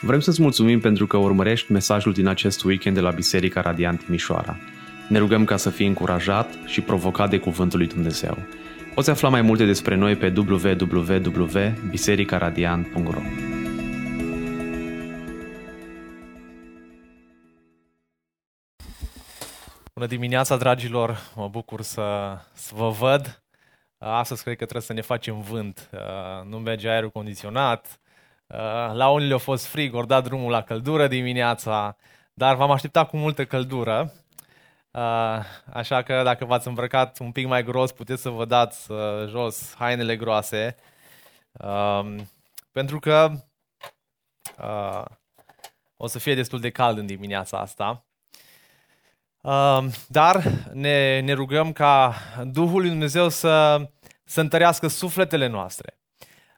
Vrem 0.00 0.20
să-ți 0.20 0.42
mulțumim 0.42 0.80
pentru 0.80 1.06
că 1.06 1.16
urmărești 1.16 1.72
mesajul 1.72 2.12
din 2.12 2.26
acest 2.26 2.64
weekend 2.64 2.94
de 2.94 3.02
la 3.02 3.10
Biserica 3.10 3.60
Radiant 3.60 4.04
Timișoara. 4.04 4.56
Ne 5.08 5.18
rugăm 5.18 5.44
ca 5.44 5.56
să 5.56 5.70
fii 5.70 5.86
încurajat 5.86 6.48
și 6.66 6.80
provocat 6.80 7.30
de 7.30 7.38
Cuvântul 7.38 7.78
lui 7.78 7.88
Dumnezeu. 7.88 8.38
Poți 8.94 9.10
afla 9.10 9.28
mai 9.28 9.42
multe 9.42 9.64
despre 9.64 9.94
noi 9.94 10.16
pe 10.16 10.32
www.bisericaradiant.ro 10.36 13.20
Bună 19.94 20.06
dimineața, 20.06 20.56
dragilor! 20.56 21.18
Mă 21.36 21.48
bucur 21.48 21.82
să, 21.82 22.38
să 22.52 22.72
vă 22.74 22.88
văd. 22.88 23.42
Astăzi 23.98 24.42
cred 24.42 24.56
că 24.56 24.62
trebuie 24.62 24.86
să 24.86 24.92
ne 24.92 25.00
facem 25.00 25.40
vânt. 25.40 25.90
Nu 26.48 26.58
merge 26.58 26.88
aerul 26.88 27.10
condiționat, 27.10 27.86
Uh, 27.86 28.05
la 28.92 29.08
unii 29.08 29.28
le-a 29.28 29.38
fost 29.38 29.66
frig, 29.66 29.94
ori 29.94 30.06
dat 30.06 30.24
drumul 30.24 30.50
la 30.50 30.62
căldură 30.62 31.06
dimineața, 31.06 31.96
dar 32.34 32.56
v-am 32.56 32.70
așteptat 32.70 33.08
cu 33.08 33.16
multă 33.16 33.44
căldură. 33.44 34.12
Uh, 34.90 35.44
așa 35.72 36.02
că 36.02 36.22
dacă 36.22 36.44
v-ați 36.44 36.68
îmbrăcat 36.68 37.18
un 37.18 37.32
pic 37.32 37.46
mai 37.46 37.64
gros, 37.64 37.92
puteți 37.92 38.22
să 38.22 38.28
vă 38.28 38.44
dați 38.44 38.90
uh, 38.90 38.98
jos 39.28 39.74
hainele 39.78 40.16
groase. 40.16 40.76
Um, 41.52 42.30
pentru 42.72 42.98
că 42.98 43.30
o 45.96 46.06
să 46.06 46.18
fie 46.18 46.34
destul 46.34 46.60
de 46.60 46.70
cald 46.70 46.98
în 46.98 47.06
dimineața 47.06 47.58
asta. 47.58 48.06
Um, 49.40 49.90
dar 50.08 50.42
ne, 50.72 51.20
ne 51.20 51.32
rugăm 51.32 51.72
ca 51.72 52.14
Duhul 52.44 52.80
lui 52.80 52.88
Dumnezeu 52.88 53.28
să, 53.28 53.88
să 54.24 54.40
întărească 54.40 54.86
sufletele 54.88 55.46
noastre 55.46 55.98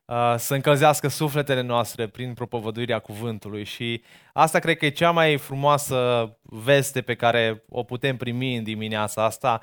Uh, 0.08 0.34
să 0.36 0.54
încălzească 0.54 1.08
sufletele 1.08 1.60
noastre 1.60 2.06
prin 2.06 2.34
propovăduirea 2.34 2.98
cuvântului 2.98 3.64
și 3.64 4.02
asta 4.32 4.58
cred 4.58 4.76
că 4.76 4.86
e 4.86 4.90
cea 4.90 5.10
mai 5.10 5.36
frumoasă 5.36 6.28
veste 6.42 7.02
pe 7.02 7.14
care 7.14 7.64
o 7.68 7.82
putem 7.82 8.16
primi 8.16 8.56
în 8.56 8.64
dimineața 8.64 9.24
asta, 9.24 9.60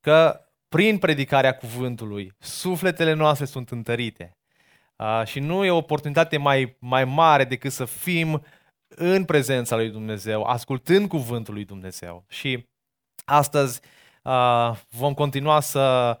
că 0.00 0.40
prin 0.68 0.98
predicarea 0.98 1.56
cuvântului 1.56 2.32
sufletele 2.38 3.12
noastre 3.12 3.44
sunt 3.44 3.70
întărite. 3.70 4.36
Uh, 4.96 5.22
și 5.24 5.40
nu 5.40 5.64
e 5.64 5.70
o 5.70 5.76
oportunitate 5.76 6.36
mai, 6.36 6.76
mai 6.78 7.04
mare 7.04 7.44
decât 7.44 7.72
să 7.72 7.84
fim 7.84 8.44
în 8.88 9.24
prezența 9.24 9.76
lui 9.76 9.90
Dumnezeu, 9.90 10.42
ascultând 10.42 11.08
cuvântul 11.08 11.54
lui 11.54 11.64
Dumnezeu. 11.64 12.24
Și 12.28 12.68
astăzi 13.24 13.80
uh, 14.22 14.76
vom 14.88 15.14
continua 15.14 15.60
să, 15.60 16.18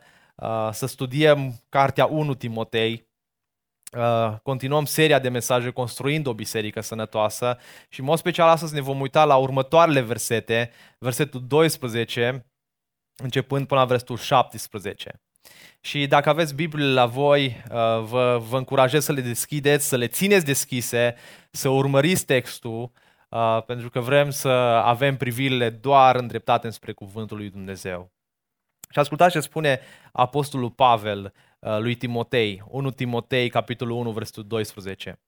să 0.70 0.86
studiem 0.86 1.52
cartea 1.68 2.06
1 2.06 2.34
Timotei, 2.34 3.10
Uh, 3.96 4.34
continuăm 4.42 4.84
seria 4.84 5.18
de 5.18 5.28
mesaje 5.28 5.70
construind 5.70 6.26
o 6.26 6.34
biserică 6.34 6.80
sănătoasă 6.80 7.58
și 7.88 8.00
în 8.00 8.06
mod 8.06 8.18
special 8.18 8.48
astăzi 8.48 8.74
ne 8.74 8.80
vom 8.80 9.00
uita 9.00 9.24
la 9.24 9.36
următoarele 9.36 10.00
versete, 10.00 10.70
versetul 10.98 11.46
12, 11.46 12.46
începând 13.16 13.66
până 13.66 13.80
la 13.80 13.86
versetul 13.86 14.16
17. 14.16 15.20
Și 15.80 16.06
dacă 16.06 16.28
aveți 16.28 16.54
Bibliile 16.54 16.92
la 16.92 17.06
voi, 17.06 17.46
uh, 17.46 17.74
vă, 18.02 18.42
vă 18.48 18.56
încurajez 18.56 19.04
să 19.04 19.12
le 19.12 19.20
deschideți, 19.20 19.88
să 19.88 19.96
le 19.96 20.06
țineți 20.06 20.44
deschise, 20.44 21.14
să 21.50 21.68
urmăriți 21.68 22.24
textul, 22.24 22.92
uh, 23.28 23.62
pentru 23.66 23.90
că 23.90 24.00
vrem 24.00 24.30
să 24.30 24.48
avem 24.84 25.16
privirile 25.16 25.70
doar 25.70 26.16
îndreptate 26.16 26.70
spre 26.70 26.92
Cuvântul 26.92 27.36
lui 27.36 27.50
Dumnezeu. 27.50 28.12
Și 28.90 28.98
ascultați 28.98 29.32
ce 29.32 29.40
spune 29.40 29.80
Apostolul 30.12 30.70
Pavel 30.70 31.24
Uh, 31.24 31.51
lui 31.78 31.94
Timotei, 31.94 32.62
1 32.66 32.90
Timotei, 32.90 33.48
capitolul 33.48 33.96
1, 33.96 34.10
versetul 34.10 34.46
12. 34.46 35.20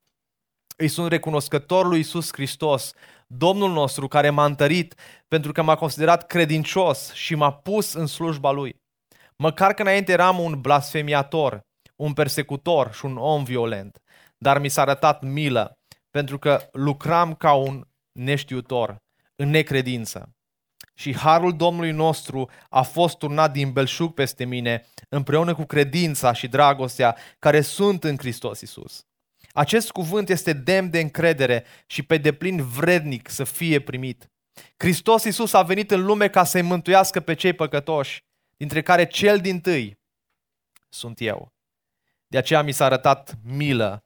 Îi 0.77 0.89
sunt 0.89 1.11
recunoscător 1.11 1.87
lui 1.87 1.99
Isus 1.99 2.33
Hristos, 2.33 2.93
Domnul 3.27 3.73
nostru, 3.73 4.09
care 4.09 4.31
m-a 4.31 4.45
întărit 4.45 4.95
pentru 5.29 5.53
că 5.53 5.62
m-a 5.62 5.75
considerat 5.75 6.27
credincios 6.27 7.12
și 7.12 7.34
m-a 7.34 7.53
pus 7.53 7.93
în 7.93 8.06
slujba 8.06 8.50
lui. 8.50 8.83
Măcar 9.37 9.75
că 9.75 9.83
înainte 9.83 10.12
eram 10.12 10.39
un 10.39 10.61
blasfemiator, 10.61 11.61
un 11.97 12.12
persecutor 12.12 12.93
și 12.93 13.05
un 13.05 13.17
om 13.17 13.44
violent, 13.44 13.99
dar 14.39 14.59
mi 14.59 14.69
s-a 14.69 14.81
arătat 14.81 15.23
milă 15.23 15.78
pentru 16.11 16.39
că 16.39 16.69
lucram 16.73 17.34
ca 17.34 17.53
un 17.53 17.84
neștiutor, 18.12 18.97
în 19.37 19.49
necredință. 19.49 20.34
Și 20.94 21.16
harul 21.16 21.56
Domnului 21.56 21.91
nostru 21.91 22.50
a 22.69 22.82
fost 22.82 23.19
turnat 23.19 23.53
din 23.53 23.72
belșug 23.72 24.15
peste 24.15 24.44
mine, 24.44 24.87
împreună 25.09 25.55
cu 25.55 25.65
credința 25.65 26.32
și 26.32 26.49
dragostea 26.49 27.16
care 27.38 27.60
sunt 27.60 28.05
în 28.05 28.16
Hristos 28.16 28.60
Isus. 28.60 29.06
Acest 29.53 29.91
cuvânt 29.91 30.28
este 30.28 30.53
demn 30.53 30.91
de 30.91 31.00
încredere 31.00 31.65
și 31.87 32.03
pe 32.03 32.16
deplin 32.16 32.65
vrednic 32.65 33.28
să 33.28 33.44
fie 33.44 33.81
primit. 33.81 34.31
Hristos 34.77 35.25
Isus 35.25 35.53
a 35.53 35.62
venit 35.62 35.91
în 35.91 36.05
lume 36.05 36.28
ca 36.28 36.44
să-i 36.44 36.62
mântuiască 36.62 37.21
pe 37.21 37.34
cei 37.34 37.53
păcătoși, 37.53 38.25
dintre 38.56 38.82
care 38.82 39.06
cel 39.06 39.38
din 39.38 39.61
tâi 39.61 39.99
sunt 40.88 41.21
eu. 41.21 41.53
De 42.26 42.38
aceea 42.38 42.62
mi 42.62 42.72
s-a 42.72 42.84
arătat 42.84 43.34
milă, 43.43 44.05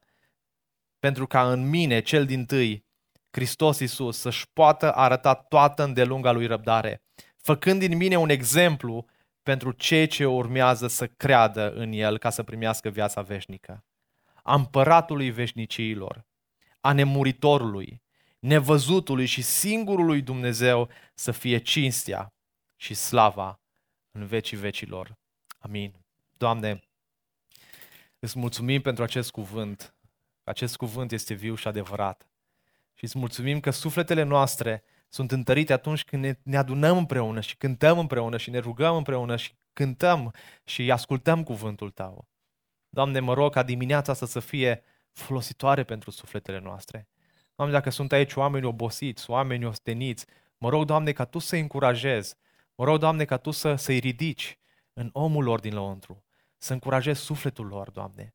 pentru 0.99 1.27
ca 1.27 1.53
în 1.53 1.69
mine, 1.69 2.01
cel 2.01 2.27
din 2.27 2.47
tâi, 2.47 2.87
Hristos 3.31 3.79
Iisus 3.79 4.19
să-și 4.19 4.47
poată 4.53 4.95
arăta 4.95 5.35
toată 5.35 5.83
îndelunga 5.83 6.31
lui 6.31 6.47
răbdare, 6.47 7.03
făcând 7.37 7.81
din 7.81 7.97
mine 7.97 8.17
un 8.17 8.29
exemplu 8.29 9.07
pentru 9.43 9.73
cei 9.73 10.07
ce 10.07 10.27
urmează 10.27 10.87
să 10.87 11.07
creadă 11.07 11.73
în 11.73 11.93
El 11.93 12.19
ca 12.19 12.31
să 12.31 12.43
primească 12.43 12.89
viața 12.89 13.23
veșnică. 13.23 13.85
A 14.43 14.55
împăratului 14.55 15.31
veșniciilor, 15.31 16.27
a 16.81 16.93
nemuritorului, 16.93 18.03
nevăzutului 18.39 19.27
și 19.27 19.43
singurului 19.43 20.23
Dumnezeu 20.23 20.89
să 21.15 21.33
fie 21.33 21.59
cinstea 21.59 22.33
și 22.77 22.95
slava 22.95 23.61
în 24.11 24.27
vecii 24.27 24.57
vecilor. 24.57 25.19
Amin. 25.59 25.95
Doamne, 26.37 26.81
îți 28.19 28.39
mulțumim 28.39 28.81
pentru 28.81 29.03
acest 29.03 29.31
cuvânt. 29.31 29.95
Acest 30.45 30.77
cuvânt 30.77 31.13
este 31.13 31.35
viu 31.35 31.55
și 31.55 31.69
adevărat. 31.69 32.28
Și 32.99 33.05
îți 33.05 33.19
mulțumim 33.19 33.61
că 33.61 33.71
sufletele 33.71 34.23
noastre 34.23 34.83
sunt 35.09 35.33
întărite 35.33 35.73
atunci 35.73 36.05
când 36.05 36.23
ne, 36.23 36.39
ne 36.43 36.57
adunăm 36.57 36.97
împreună 36.97 37.41
și 37.41 37.57
cântăm 37.57 37.99
împreună 37.99 38.37
și 38.37 38.51
ne 38.51 38.59
rugăm 38.59 38.97
împreună 38.97 39.37
și 39.37 39.53
cântăm 39.73 40.35
și 40.65 40.91
ascultăm 40.91 41.43
cuvântul 41.43 41.91
Tău. 41.91 42.29
Doamne, 42.89 43.21
mă 43.21 43.35
rog 43.35 43.53
ca 43.53 43.63
dimineața 43.63 44.13
asta 44.13 44.27
să 44.27 44.41
fie 44.41 44.83
folositoare 45.13 45.85
pentru 45.85 46.11
sufletele 46.11 46.61
noastre. 46.61 47.09
Doamne, 47.57 47.75
dacă 47.75 47.91
sunt 47.91 48.13
aici 48.13 48.35
oameni 48.35 48.65
obosiți, 48.65 49.31
oameni 49.31 49.65
osteniți, 49.65 50.27
mă 50.59 50.69
rog, 50.69 50.85
Doamne, 50.85 51.13
ca 51.13 51.25
Tu 51.25 51.39
să-i 51.39 51.61
încurajezi. 51.61 52.37
Mă 52.75 52.85
rog, 52.85 52.99
Doamne, 52.99 53.25
ca 53.25 53.37
Tu 53.37 53.51
să, 53.51 53.75
să-i 53.75 53.99
ridici 53.99 54.59
în 54.93 55.11
omul 55.13 55.45
lor 55.45 55.61
din 55.61 55.75
lăuntru, 55.75 56.25
să 56.57 56.73
încurajezi 56.73 57.21
sufletul 57.21 57.67
lor, 57.67 57.91
Doamne. 57.91 58.35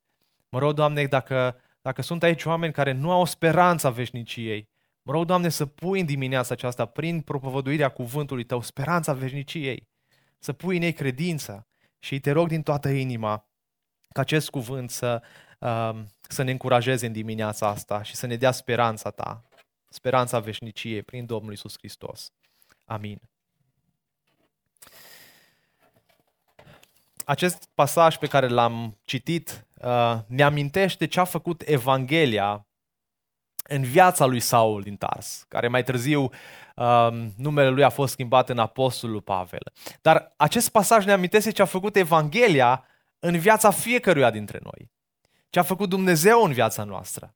Mă 0.49 0.59
rog, 0.59 0.73
Doamne, 0.73 1.05
dacă 1.05 1.55
dacă 1.83 2.01
sunt 2.01 2.23
aici 2.23 2.45
oameni 2.45 2.73
care 2.73 2.91
nu 2.91 3.11
au 3.11 3.25
speranța 3.25 3.89
veșniciei, 3.89 4.69
mă 5.01 5.11
rog, 5.11 5.25
Doamne, 5.25 5.49
să 5.49 5.65
pui 5.65 5.99
în 5.99 6.05
dimineața 6.05 6.53
aceasta, 6.53 6.85
prin 6.85 7.21
propovăduirea 7.21 7.89
cuvântului 7.89 8.43
Tău, 8.43 8.61
speranța 8.61 9.13
veșniciei, 9.13 9.87
să 10.39 10.53
pui 10.53 10.75
în 10.75 10.81
ei 10.81 10.93
credința 10.93 11.67
și 11.99 12.19
te 12.19 12.31
rog 12.31 12.47
din 12.47 12.61
toată 12.61 12.89
inima 12.89 13.49
ca 14.09 14.21
acest 14.21 14.49
cuvânt 14.49 14.89
să, 14.89 15.21
uh, 15.59 16.01
să 16.21 16.43
ne 16.43 16.51
încurajeze 16.51 17.05
în 17.05 17.11
dimineața 17.11 17.67
asta 17.67 18.03
și 18.03 18.15
să 18.15 18.25
ne 18.25 18.35
dea 18.35 18.51
speranța 18.51 19.09
Ta, 19.09 19.43
speranța 19.89 20.39
veșniciei 20.39 21.03
prin 21.03 21.25
Domnul 21.25 21.53
Isus 21.53 21.73
Hristos. 21.77 22.31
Amin. 22.85 23.21
Acest 27.25 27.69
pasaj 27.75 28.17
pe 28.17 28.27
care 28.27 28.47
l-am 28.47 28.97
citit 29.01 29.65
uh, 29.83 30.19
ne 30.27 30.43
amintește 30.43 31.07
ce 31.07 31.19
a 31.19 31.23
făcut 31.23 31.63
Evanghelia 31.65 32.67
în 33.63 33.83
viața 33.83 34.25
lui 34.25 34.39
Saul 34.39 34.81
din 34.81 34.95
Tars, 34.95 35.45
care 35.47 35.67
mai 35.67 35.83
târziu 35.83 36.29
uh, 36.75 37.07
numele 37.37 37.69
lui 37.69 37.83
a 37.83 37.89
fost 37.89 38.11
schimbat 38.11 38.49
în 38.49 38.57
Apostolul 38.57 39.21
Pavel. 39.21 39.73
Dar 40.01 40.33
acest 40.37 40.69
pasaj 40.69 41.05
ne 41.05 41.11
amintește 41.11 41.51
ce 41.51 41.61
a 41.61 41.65
făcut 41.65 41.95
Evanghelia 41.95 42.85
în 43.19 43.39
viața 43.39 43.71
fiecăruia 43.71 44.29
dintre 44.29 44.59
noi. 44.63 44.91
Ce 45.49 45.59
a 45.59 45.63
făcut 45.63 45.89
Dumnezeu 45.89 46.43
în 46.43 46.51
viața 46.51 46.83
noastră. 46.83 47.35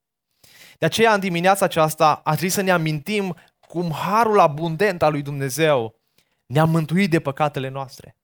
De 0.78 0.86
aceea, 0.86 1.14
în 1.14 1.20
dimineața 1.20 1.66
aceasta, 1.66 2.22
a 2.24 2.32
trebui 2.32 2.50
să 2.50 2.62
ne 2.62 2.72
amintim 2.72 3.36
cum 3.60 3.92
harul 3.92 4.40
abundent 4.40 5.02
al 5.02 5.12
lui 5.12 5.22
Dumnezeu 5.22 6.00
ne-a 6.46 6.66
mântuit 6.66 7.10
de 7.10 7.20
păcatele 7.20 7.68
noastre 7.68 8.18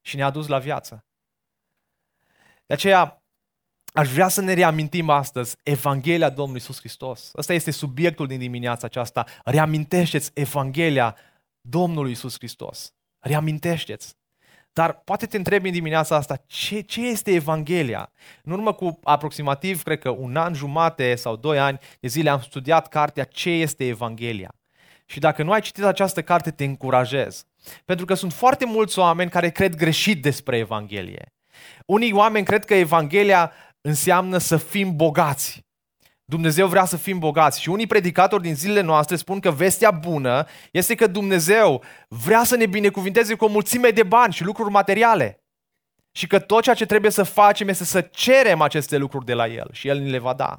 și 0.00 0.16
ne-a 0.16 0.30
dus 0.30 0.46
la 0.46 0.58
viață. 0.58 1.04
De 2.66 2.74
aceea, 2.74 3.19
Aș 3.92 4.12
vrea 4.12 4.28
să 4.28 4.40
ne 4.40 4.52
reamintim 4.52 5.10
astăzi 5.10 5.56
Evanghelia 5.62 6.28
Domnului 6.28 6.60
Iisus 6.60 6.78
Hristos. 6.78 7.30
Ăsta 7.36 7.52
este 7.52 7.70
subiectul 7.70 8.26
din 8.26 8.38
dimineața 8.38 8.86
aceasta. 8.86 9.24
Reamintește-ți 9.44 10.30
Evanghelia 10.34 11.16
Domnului 11.60 12.10
Iisus 12.10 12.34
Hristos. 12.34 12.92
Reamintește-ți. 13.18 14.18
Dar 14.72 14.92
poate 14.92 15.26
te 15.26 15.36
întrebi 15.36 15.66
în 15.66 15.72
dimineața 15.72 16.16
asta, 16.16 16.42
ce, 16.46 16.80
ce 16.80 17.06
este 17.06 17.30
Evanghelia? 17.30 18.12
În 18.42 18.52
urmă 18.52 18.72
cu 18.72 18.98
aproximativ, 19.02 19.82
cred 19.82 19.98
că 19.98 20.10
un 20.10 20.36
an 20.36 20.54
jumate 20.54 21.14
sau 21.14 21.36
doi 21.36 21.58
ani 21.58 21.78
de 22.00 22.08
zile 22.08 22.30
am 22.30 22.40
studiat 22.40 22.88
cartea 22.88 23.24
Ce 23.24 23.50
este 23.50 23.86
Evanghelia. 23.86 24.54
Și 25.06 25.18
dacă 25.18 25.42
nu 25.42 25.52
ai 25.52 25.60
citit 25.60 25.84
această 25.84 26.22
carte, 26.22 26.50
te 26.50 26.64
încurajez. 26.64 27.46
Pentru 27.84 28.04
că 28.04 28.14
sunt 28.14 28.32
foarte 28.32 28.64
mulți 28.64 28.98
oameni 28.98 29.30
care 29.30 29.50
cred 29.50 29.74
greșit 29.74 30.22
despre 30.22 30.58
Evanghelie. 30.58 31.32
Unii 31.86 32.12
oameni 32.12 32.44
cred 32.44 32.64
că 32.64 32.74
Evanghelia 32.74 33.52
înseamnă 33.80 34.38
să 34.38 34.56
fim 34.56 34.96
bogați. 34.96 35.68
Dumnezeu 36.24 36.66
vrea 36.66 36.84
să 36.84 36.96
fim 36.96 37.18
bogați. 37.18 37.60
Și 37.60 37.68
unii 37.68 37.86
predicatori 37.86 38.42
din 38.42 38.54
zilele 38.54 38.80
noastre 38.80 39.16
spun 39.16 39.40
că 39.40 39.50
vestea 39.50 39.90
bună 39.90 40.46
este 40.72 40.94
că 40.94 41.06
Dumnezeu 41.06 41.82
vrea 42.08 42.44
să 42.44 42.56
ne 42.56 42.66
binecuvinteze 42.66 43.34
cu 43.34 43.44
o 43.44 43.48
mulțime 43.48 43.90
de 43.90 44.02
bani 44.02 44.32
și 44.32 44.44
lucruri 44.44 44.70
materiale. 44.70 45.44
Și 46.12 46.26
că 46.26 46.38
tot 46.38 46.62
ceea 46.62 46.74
ce 46.74 46.86
trebuie 46.86 47.10
să 47.10 47.22
facem 47.22 47.68
este 47.68 47.84
să 47.84 48.00
cerem 48.00 48.60
aceste 48.60 48.96
lucruri 48.96 49.24
de 49.24 49.34
la 49.34 49.46
El 49.46 49.68
și 49.72 49.88
El 49.88 49.98
ni 49.98 50.10
le 50.10 50.18
va 50.18 50.34
da. 50.34 50.58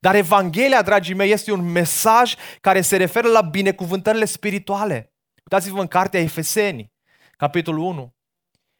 Dar 0.00 0.14
Evanghelia, 0.14 0.82
dragii 0.82 1.14
mei, 1.14 1.30
este 1.30 1.52
un 1.52 1.70
mesaj 1.70 2.34
care 2.60 2.80
se 2.80 2.96
referă 2.96 3.28
la 3.28 3.40
binecuvântările 3.40 4.24
spirituale. 4.24 5.12
Uitați-vă 5.36 5.80
în 5.80 5.86
cartea 5.86 6.20
Efeseni, 6.20 6.92
capitolul 7.36 7.84
1. 7.84 8.17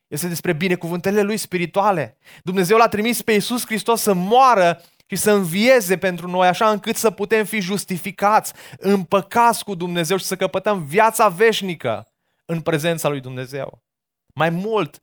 Este 0.08 0.28
despre 0.28 0.52
binecuvântările 0.52 1.22
lui 1.22 1.36
spirituale. 1.36 2.18
Dumnezeu 2.42 2.76
l-a 2.76 2.88
trimis 2.88 3.22
pe 3.22 3.32
Iisus 3.32 3.66
Hristos 3.66 4.00
să 4.00 4.12
moară 4.12 4.82
și 5.06 5.16
să 5.16 5.30
învieze 5.30 5.98
pentru 5.98 6.28
noi 6.28 6.48
așa 6.48 6.70
încât 6.70 6.96
să 6.96 7.10
putem 7.10 7.44
fi 7.44 7.60
justificați, 7.60 8.52
împăcați 8.78 9.64
cu 9.64 9.74
Dumnezeu 9.74 10.16
și 10.16 10.24
să 10.24 10.36
căpătăm 10.36 10.84
viața 10.84 11.28
veșnică 11.28 12.06
în 12.44 12.60
prezența 12.60 13.08
lui 13.08 13.20
Dumnezeu. 13.20 13.82
Mai 14.34 14.50
mult, 14.50 15.02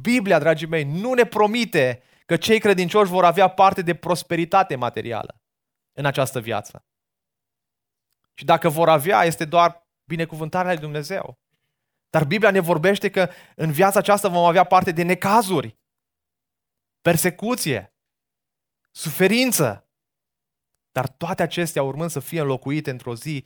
Biblia, 0.00 0.38
dragii 0.38 0.66
mei, 0.66 0.84
nu 0.84 1.12
ne 1.12 1.24
promite 1.24 2.02
că 2.26 2.36
cei 2.36 2.58
credincioși 2.58 3.10
vor 3.10 3.24
avea 3.24 3.48
parte 3.48 3.82
de 3.82 3.94
prosperitate 3.94 4.76
materială 4.76 5.40
în 5.92 6.04
această 6.04 6.40
viață. 6.40 6.84
Și 8.34 8.44
dacă 8.44 8.68
vor 8.68 8.88
avea, 8.88 9.24
este 9.24 9.44
doar 9.44 9.86
binecuvântarea 10.04 10.70
lui 10.70 10.80
Dumnezeu. 10.80 11.38
Dar 12.10 12.24
Biblia 12.24 12.50
ne 12.50 12.60
vorbește 12.60 13.10
că 13.10 13.30
în 13.56 13.72
viața 13.72 13.98
aceasta 13.98 14.28
vom 14.28 14.44
avea 14.44 14.64
parte 14.64 14.92
de 14.92 15.02
necazuri, 15.02 15.78
persecuție, 17.00 17.94
suferință. 18.90 19.88
Dar 20.92 21.08
toate 21.08 21.42
acestea 21.42 21.82
urmând 21.82 22.10
să 22.10 22.20
fie 22.20 22.40
înlocuite 22.40 22.90
într-o 22.90 23.14
zi 23.14 23.44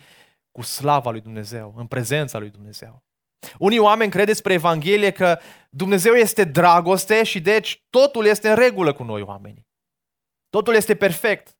cu 0.50 0.62
slava 0.62 1.10
lui 1.10 1.20
Dumnezeu, 1.20 1.74
în 1.76 1.86
prezența 1.86 2.38
lui 2.38 2.50
Dumnezeu. 2.50 3.04
Unii 3.58 3.78
oameni 3.78 4.10
cred 4.10 4.26
despre 4.26 4.52
Evanghelie 4.52 5.10
că 5.10 5.38
Dumnezeu 5.70 6.14
este 6.14 6.44
dragoste 6.44 7.24
și 7.24 7.40
deci 7.40 7.84
totul 7.90 8.26
este 8.26 8.48
în 8.48 8.54
regulă 8.54 8.92
cu 8.92 9.02
noi 9.02 9.22
oamenii. 9.22 9.68
Totul 10.48 10.74
este 10.74 10.96
perfect. 10.96 11.58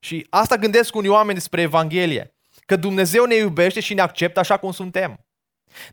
Și 0.00 0.26
asta 0.30 0.56
gândesc 0.56 0.94
unii 0.94 1.08
oameni 1.08 1.38
despre 1.38 1.60
Evanghelie, 1.60 2.36
că 2.66 2.76
Dumnezeu 2.76 3.24
ne 3.24 3.34
iubește 3.34 3.80
și 3.80 3.94
ne 3.94 4.00
acceptă 4.00 4.38
așa 4.38 4.58
cum 4.58 4.72
suntem. 4.72 5.27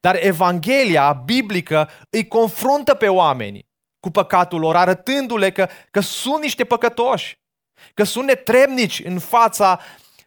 Dar 0.02 0.16
Evanghelia 0.20 1.14
biblică 1.14 1.90
îi 2.10 2.28
confruntă 2.28 2.94
pe 2.94 3.08
oameni 3.08 3.68
cu 4.00 4.12
păcatul 4.12 4.60
lor, 4.60 4.76
arătându-le 4.76 5.52
că, 5.52 5.68
că 5.92 6.00
sunt 6.00 6.42
niște 6.42 6.66
păcătoși, 6.66 7.40
că 7.94 8.04
sunt 8.04 8.26
netrebnici 8.26 9.02
în 9.06 9.20
fața 9.20 9.80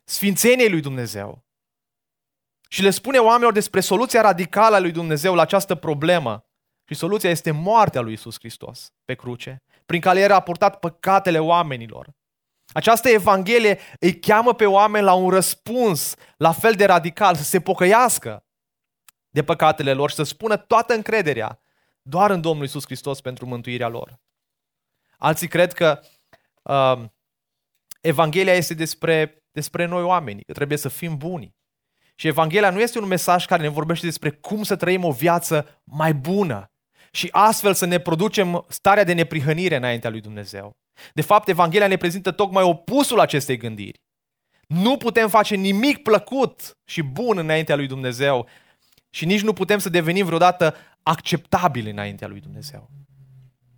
sfințeniei 0.04 0.70
lui 0.70 0.80
Dumnezeu. 0.80 1.46
Și 2.68 2.82
le 2.82 2.90
spune 2.90 3.18
oamenilor 3.18 3.52
despre 3.52 3.80
soluția 3.80 4.20
radicală 4.20 4.76
a 4.76 4.78
lui 4.78 4.90
Dumnezeu 4.90 5.34
la 5.34 5.42
această 5.42 5.74
problemă. 5.74 6.42
Și 6.88 6.94
soluția 6.94 7.30
este 7.30 7.50
moartea 7.50 8.00
lui 8.00 8.12
Isus 8.12 8.34
Hristos 8.38 8.92
pe 9.04 9.14
cruce, 9.14 9.62
prin 9.86 10.00
care 10.00 10.20
era 10.20 10.40
purtat 10.40 10.78
păcatele 10.78 11.38
oamenilor. 11.38 12.16
Această 12.72 13.08
Evanghelie 13.08 13.78
îi 14.00 14.18
cheamă 14.18 14.54
pe 14.54 14.66
oameni 14.66 15.04
la 15.04 15.12
un 15.12 15.30
răspuns 15.30 16.14
la 16.36 16.52
fel 16.52 16.72
de 16.72 16.84
radical, 16.84 17.34
să 17.34 17.42
se 17.42 17.60
pocăiască 17.60 18.42
de 19.30 19.42
păcatele 19.42 19.92
lor 19.92 20.08
și 20.08 20.16
să 20.16 20.22
spună 20.22 20.56
toată 20.56 20.94
încrederea 20.94 21.60
doar 22.02 22.30
în 22.30 22.40
Domnul 22.40 22.64
Isus 22.64 22.84
Hristos 22.84 23.20
pentru 23.20 23.46
mântuirea 23.46 23.88
lor. 23.88 24.20
Alții 25.16 25.48
cred 25.48 25.72
că 25.72 26.00
uh, 26.62 27.04
Evanghelia 28.00 28.54
este 28.54 28.74
despre, 28.74 29.44
despre 29.52 29.84
noi 29.84 30.02
oameni, 30.02 30.42
că 30.42 30.52
trebuie 30.52 30.78
să 30.78 30.88
fim 30.88 31.16
buni. 31.16 31.56
Și 32.14 32.26
Evanghelia 32.26 32.70
nu 32.70 32.80
este 32.80 32.98
un 32.98 33.06
mesaj 33.06 33.46
care 33.46 33.62
ne 33.62 33.68
vorbește 33.68 34.06
despre 34.06 34.30
cum 34.30 34.62
să 34.62 34.76
trăim 34.76 35.04
o 35.04 35.12
viață 35.12 35.82
mai 35.84 36.14
bună 36.14 36.70
și 37.10 37.28
astfel 37.30 37.74
să 37.74 37.86
ne 37.86 37.98
producem 37.98 38.64
starea 38.68 39.04
de 39.04 39.12
neprihănire 39.12 39.76
înaintea 39.76 40.10
lui 40.10 40.20
Dumnezeu. 40.20 40.76
De 41.14 41.22
fapt, 41.22 41.48
Evanghelia 41.48 41.86
ne 41.86 41.96
prezintă 41.96 42.30
tocmai 42.30 42.62
opusul 42.62 43.20
acestei 43.20 43.56
gândiri. 43.56 44.00
Nu 44.66 44.96
putem 44.96 45.28
face 45.28 45.54
nimic 45.54 46.02
plăcut 46.02 46.78
și 46.84 47.02
bun 47.02 47.38
înaintea 47.38 47.76
lui 47.76 47.86
Dumnezeu 47.86 48.48
și 49.10 49.24
nici 49.24 49.42
nu 49.42 49.52
putem 49.52 49.78
să 49.78 49.88
devenim 49.88 50.24
vreodată 50.24 50.74
acceptabili 51.02 51.90
înaintea 51.90 52.28
lui 52.28 52.40
Dumnezeu. 52.40 52.90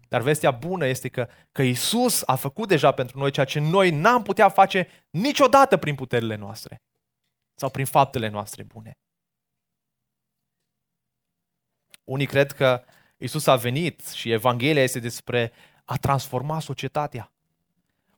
Dar 0.08 0.20
vestea 0.20 0.50
bună 0.50 0.86
este 0.86 1.08
că, 1.08 1.28
că 1.52 1.62
Isus 1.62 2.22
a 2.26 2.34
făcut 2.34 2.68
deja 2.68 2.92
pentru 2.92 3.18
noi 3.18 3.30
ceea 3.30 3.46
ce 3.46 3.60
noi 3.60 3.90
n-am 3.90 4.22
putea 4.22 4.48
face 4.48 4.88
niciodată 5.10 5.76
prin 5.76 5.94
puterile 5.94 6.36
noastre 6.36 6.82
sau 7.54 7.70
prin 7.70 7.84
faptele 7.84 8.28
noastre 8.28 8.62
bune. 8.62 8.98
Unii 12.04 12.26
cred 12.26 12.52
că 12.52 12.84
Isus 13.16 13.46
a 13.46 13.56
venit 13.56 14.08
și 14.08 14.30
Evanghelia 14.30 14.82
este 14.82 14.98
despre 14.98 15.52
a 15.84 15.96
transforma 15.96 16.60
societatea. 16.60 17.32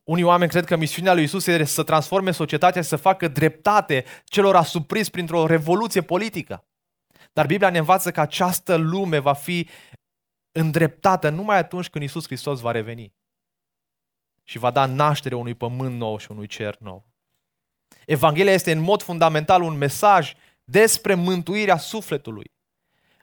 Unii 0.03 0.23
oameni 0.23 0.49
cred 0.49 0.65
că 0.65 0.75
misiunea 0.75 1.13
lui 1.13 1.23
Isus 1.23 1.47
este 1.47 1.63
să 1.63 1.83
transforme 1.83 2.31
societatea 2.31 2.81
și 2.81 2.87
să 2.87 2.95
facă 2.95 3.27
dreptate 3.27 4.05
celor 4.23 4.55
asupriți 4.55 5.11
printr-o 5.11 5.45
revoluție 5.45 6.01
politică. 6.01 6.65
Dar 7.33 7.45
Biblia 7.45 7.69
ne 7.69 7.77
învață 7.77 8.11
că 8.11 8.21
această 8.21 8.75
lume 8.75 9.19
va 9.19 9.33
fi 9.33 9.69
îndreptată 10.51 11.29
numai 11.29 11.57
atunci 11.57 11.89
când 11.89 12.03
Isus 12.03 12.25
Hristos 12.25 12.59
va 12.59 12.71
reveni 12.71 13.13
și 14.43 14.57
va 14.57 14.71
da 14.71 14.85
naștere 14.85 15.35
unui 15.35 15.53
pământ 15.53 15.97
nou 15.97 16.17
și 16.17 16.31
unui 16.31 16.47
cer 16.47 16.77
nou. 16.79 17.07
Evanghelia 18.05 18.53
este 18.53 18.71
în 18.71 18.79
mod 18.79 19.01
fundamental 19.01 19.61
un 19.61 19.77
mesaj 19.77 20.33
despre 20.63 21.13
mântuirea 21.13 21.77
sufletului. 21.77 22.51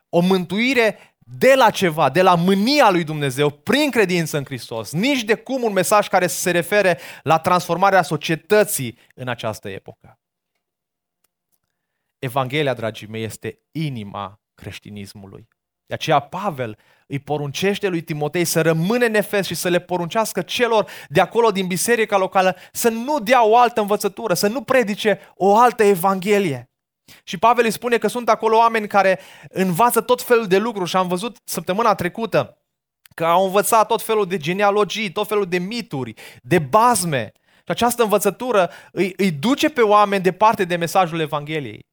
O 0.08 0.20
mântuire 0.20 0.98
de 1.18 1.54
la 1.54 1.70
ceva, 1.70 2.10
de 2.10 2.22
la 2.22 2.34
mânia 2.34 2.90
lui 2.90 3.04
Dumnezeu, 3.04 3.50
prin 3.50 3.90
credință 3.90 4.36
în 4.36 4.44
Hristos. 4.44 4.92
Nici 4.92 5.24
de 5.24 5.34
cum 5.34 5.62
un 5.62 5.72
mesaj 5.72 6.08
care 6.08 6.26
să 6.26 6.40
se 6.40 6.50
refere 6.50 6.98
la 7.22 7.38
transformarea 7.38 8.02
societății 8.02 8.98
în 9.14 9.28
această 9.28 9.68
epocă. 9.68 10.19
Evanghelia, 12.20 12.74
dragii 12.74 13.06
mei, 13.06 13.22
este 13.22 13.58
inima 13.72 14.40
creștinismului. 14.54 15.48
De 15.86 15.94
aceea 15.94 16.18
Pavel 16.18 16.78
îi 17.06 17.18
poruncește 17.18 17.88
lui 17.88 18.00
Timotei 18.00 18.44
să 18.44 18.62
rămână 18.62 19.04
în 19.04 19.14
Efes 19.14 19.46
și 19.46 19.54
să 19.54 19.68
le 19.68 19.78
poruncească 19.78 20.42
celor 20.42 20.90
de 21.08 21.20
acolo 21.20 21.50
din 21.50 21.66
biserica 21.66 22.16
locală 22.16 22.56
să 22.72 22.88
nu 22.88 23.20
dea 23.20 23.46
o 23.46 23.56
altă 23.56 23.80
învățătură, 23.80 24.34
să 24.34 24.48
nu 24.48 24.62
predice 24.62 25.20
o 25.34 25.56
altă 25.56 25.82
evanghelie. 25.82 26.70
Și 27.24 27.38
Pavel 27.38 27.64
îi 27.64 27.70
spune 27.70 27.98
că 27.98 28.08
sunt 28.08 28.28
acolo 28.28 28.56
oameni 28.56 28.86
care 28.86 29.20
învață 29.48 30.00
tot 30.00 30.22
felul 30.22 30.46
de 30.46 30.58
lucruri 30.58 30.88
și 30.88 30.96
am 30.96 31.08
văzut 31.08 31.36
săptămâna 31.44 31.94
trecută 31.94 32.58
că 33.14 33.24
au 33.24 33.44
învățat 33.44 33.86
tot 33.86 34.02
felul 34.02 34.26
de 34.26 34.36
genealogii, 34.36 35.12
tot 35.12 35.28
felul 35.28 35.46
de 35.46 35.58
mituri, 35.58 36.14
de 36.42 36.58
bazme. 36.58 37.32
Și 37.56 37.76
această 37.76 38.02
învățătură 38.02 38.70
îi, 38.92 39.12
îi 39.16 39.30
duce 39.30 39.70
pe 39.70 39.80
oameni 39.80 40.22
departe 40.22 40.64
de 40.64 40.76
mesajul 40.76 41.20
Evangheliei. 41.20 41.89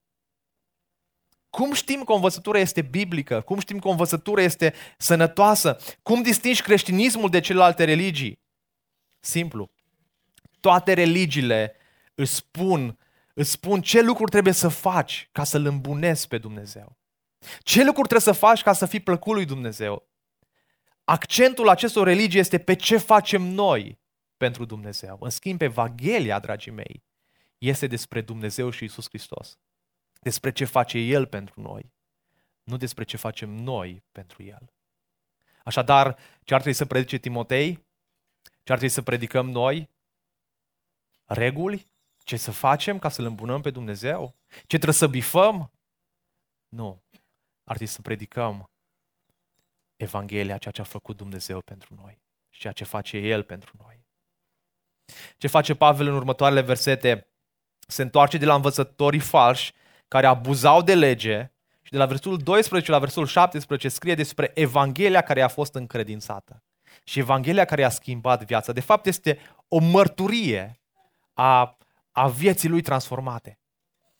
Cum 1.49 1.73
știm 1.73 2.03
că 2.03 2.11
o 2.11 2.15
învățătură 2.15 2.57
este 2.57 2.81
biblică? 2.81 3.41
Cum 3.41 3.59
știm 3.59 3.79
că 3.79 3.87
o 3.87 3.91
învățătură 3.91 4.41
este 4.41 4.73
sănătoasă? 4.97 5.77
Cum 6.01 6.21
distingi 6.21 6.61
creștinismul 6.61 7.29
de 7.29 7.39
celelalte 7.39 7.83
religii? 7.83 8.39
Simplu. 9.19 9.69
Toate 10.59 10.93
religiile 10.93 11.75
îți 12.15 12.33
spun, 12.33 12.97
îți 13.33 13.51
spun 13.51 13.81
ce 13.81 14.01
lucruri 14.01 14.31
trebuie 14.31 14.53
să 14.53 14.67
faci 14.67 15.29
ca 15.31 15.43
să-L 15.43 15.65
îmbunezi 15.65 16.27
pe 16.27 16.37
Dumnezeu. 16.37 16.97
Ce 17.59 17.83
lucruri 17.83 18.07
trebuie 18.07 18.33
să 18.33 18.39
faci 18.39 18.61
ca 18.61 18.73
să 18.73 18.85
fii 18.85 18.99
plăcut 18.99 19.33
lui 19.33 19.45
Dumnezeu. 19.45 20.07
Accentul 21.03 21.69
acestor 21.69 22.07
religii 22.07 22.39
este 22.39 22.57
pe 22.57 22.73
ce 22.73 22.97
facem 22.97 23.41
noi 23.41 23.99
pentru 24.37 24.65
Dumnezeu. 24.65 25.17
În 25.21 25.29
schimb, 25.29 25.61
Evanghelia, 25.61 26.39
dragii 26.39 26.71
mei, 26.71 27.03
este 27.57 27.87
despre 27.87 28.21
Dumnezeu 28.21 28.69
și 28.69 28.83
Isus 28.83 29.07
Hristos 29.07 29.57
despre 30.19 30.51
ce 30.51 30.65
face 30.65 30.97
El 30.97 31.25
pentru 31.25 31.61
noi, 31.61 31.93
nu 32.63 32.77
despre 32.77 33.03
ce 33.03 33.17
facem 33.17 33.49
noi 33.49 34.03
pentru 34.11 34.43
El. 34.43 34.73
Așadar, 35.63 36.17
ce 36.43 36.53
ar 36.53 36.59
trebui 36.61 36.77
să 36.77 36.85
predice 36.85 37.17
Timotei? 37.17 37.85
Ce 38.43 38.71
ar 38.71 38.77
trebui 38.77 38.89
să 38.89 39.01
predicăm 39.01 39.49
noi? 39.49 39.89
Reguli? 41.25 41.87
Ce 42.23 42.37
să 42.37 42.51
facem 42.51 42.99
ca 42.99 43.09
să-L 43.09 43.25
îmbunăm 43.25 43.61
pe 43.61 43.69
Dumnezeu? 43.69 44.35
Ce 44.49 44.65
trebuie 44.65 44.93
să 44.93 45.07
bifăm? 45.07 45.71
Nu. 46.67 47.03
Ar 47.63 47.75
trebui 47.75 47.93
să 47.93 48.01
predicăm 48.01 48.69
Evanghelia, 49.95 50.57
ceea 50.57 50.73
ce 50.73 50.81
a 50.81 50.83
făcut 50.83 51.17
Dumnezeu 51.17 51.61
pentru 51.61 51.95
noi 51.95 52.21
și 52.49 52.59
ceea 52.59 52.73
ce 52.73 52.83
face 52.83 53.17
El 53.17 53.43
pentru 53.43 53.73
noi. 53.77 54.05
Ce 55.37 55.47
face 55.47 55.75
Pavel 55.75 56.07
în 56.07 56.13
următoarele 56.13 56.61
versete? 56.61 57.27
Se 57.87 58.01
întoarce 58.01 58.37
de 58.37 58.45
la 58.45 58.55
învățătorii 58.55 59.19
falși 59.19 59.73
care 60.07 60.27
abuzau 60.27 60.81
de 60.81 60.95
lege 60.95 61.51
și 61.81 61.91
de 61.91 61.97
la 61.97 62.05
versetul 62.05 62.37
12 62.37 62.91
la 62.91 62.99
versetul 62.99 63.25
17 63.25 63.89
scrie 63.89 64.15
despre 64.15 64.51
Evanghelia 64.53 65.21
care 65.21 65.41
a 65.41 65.47
fost 65.47 65.75
încredințată 65.75 66.63
și 67.03 67.19
Evanghelia 67.19 67.65
care 67.65 67.83
a 67.83 67.89
schimbat 67.89 68.43
viața. 68.43 68.71
De 68.71 68.79
fapt, 68.79 69.05
este 69.05 69.39
o 69.67 69.79
mărturie 69.79 70.79
a, 71.33 71.77
a 72.11 72.27
vieții 72.27 72.69
lui 72.69 72.81
transformate. 72.81 73.59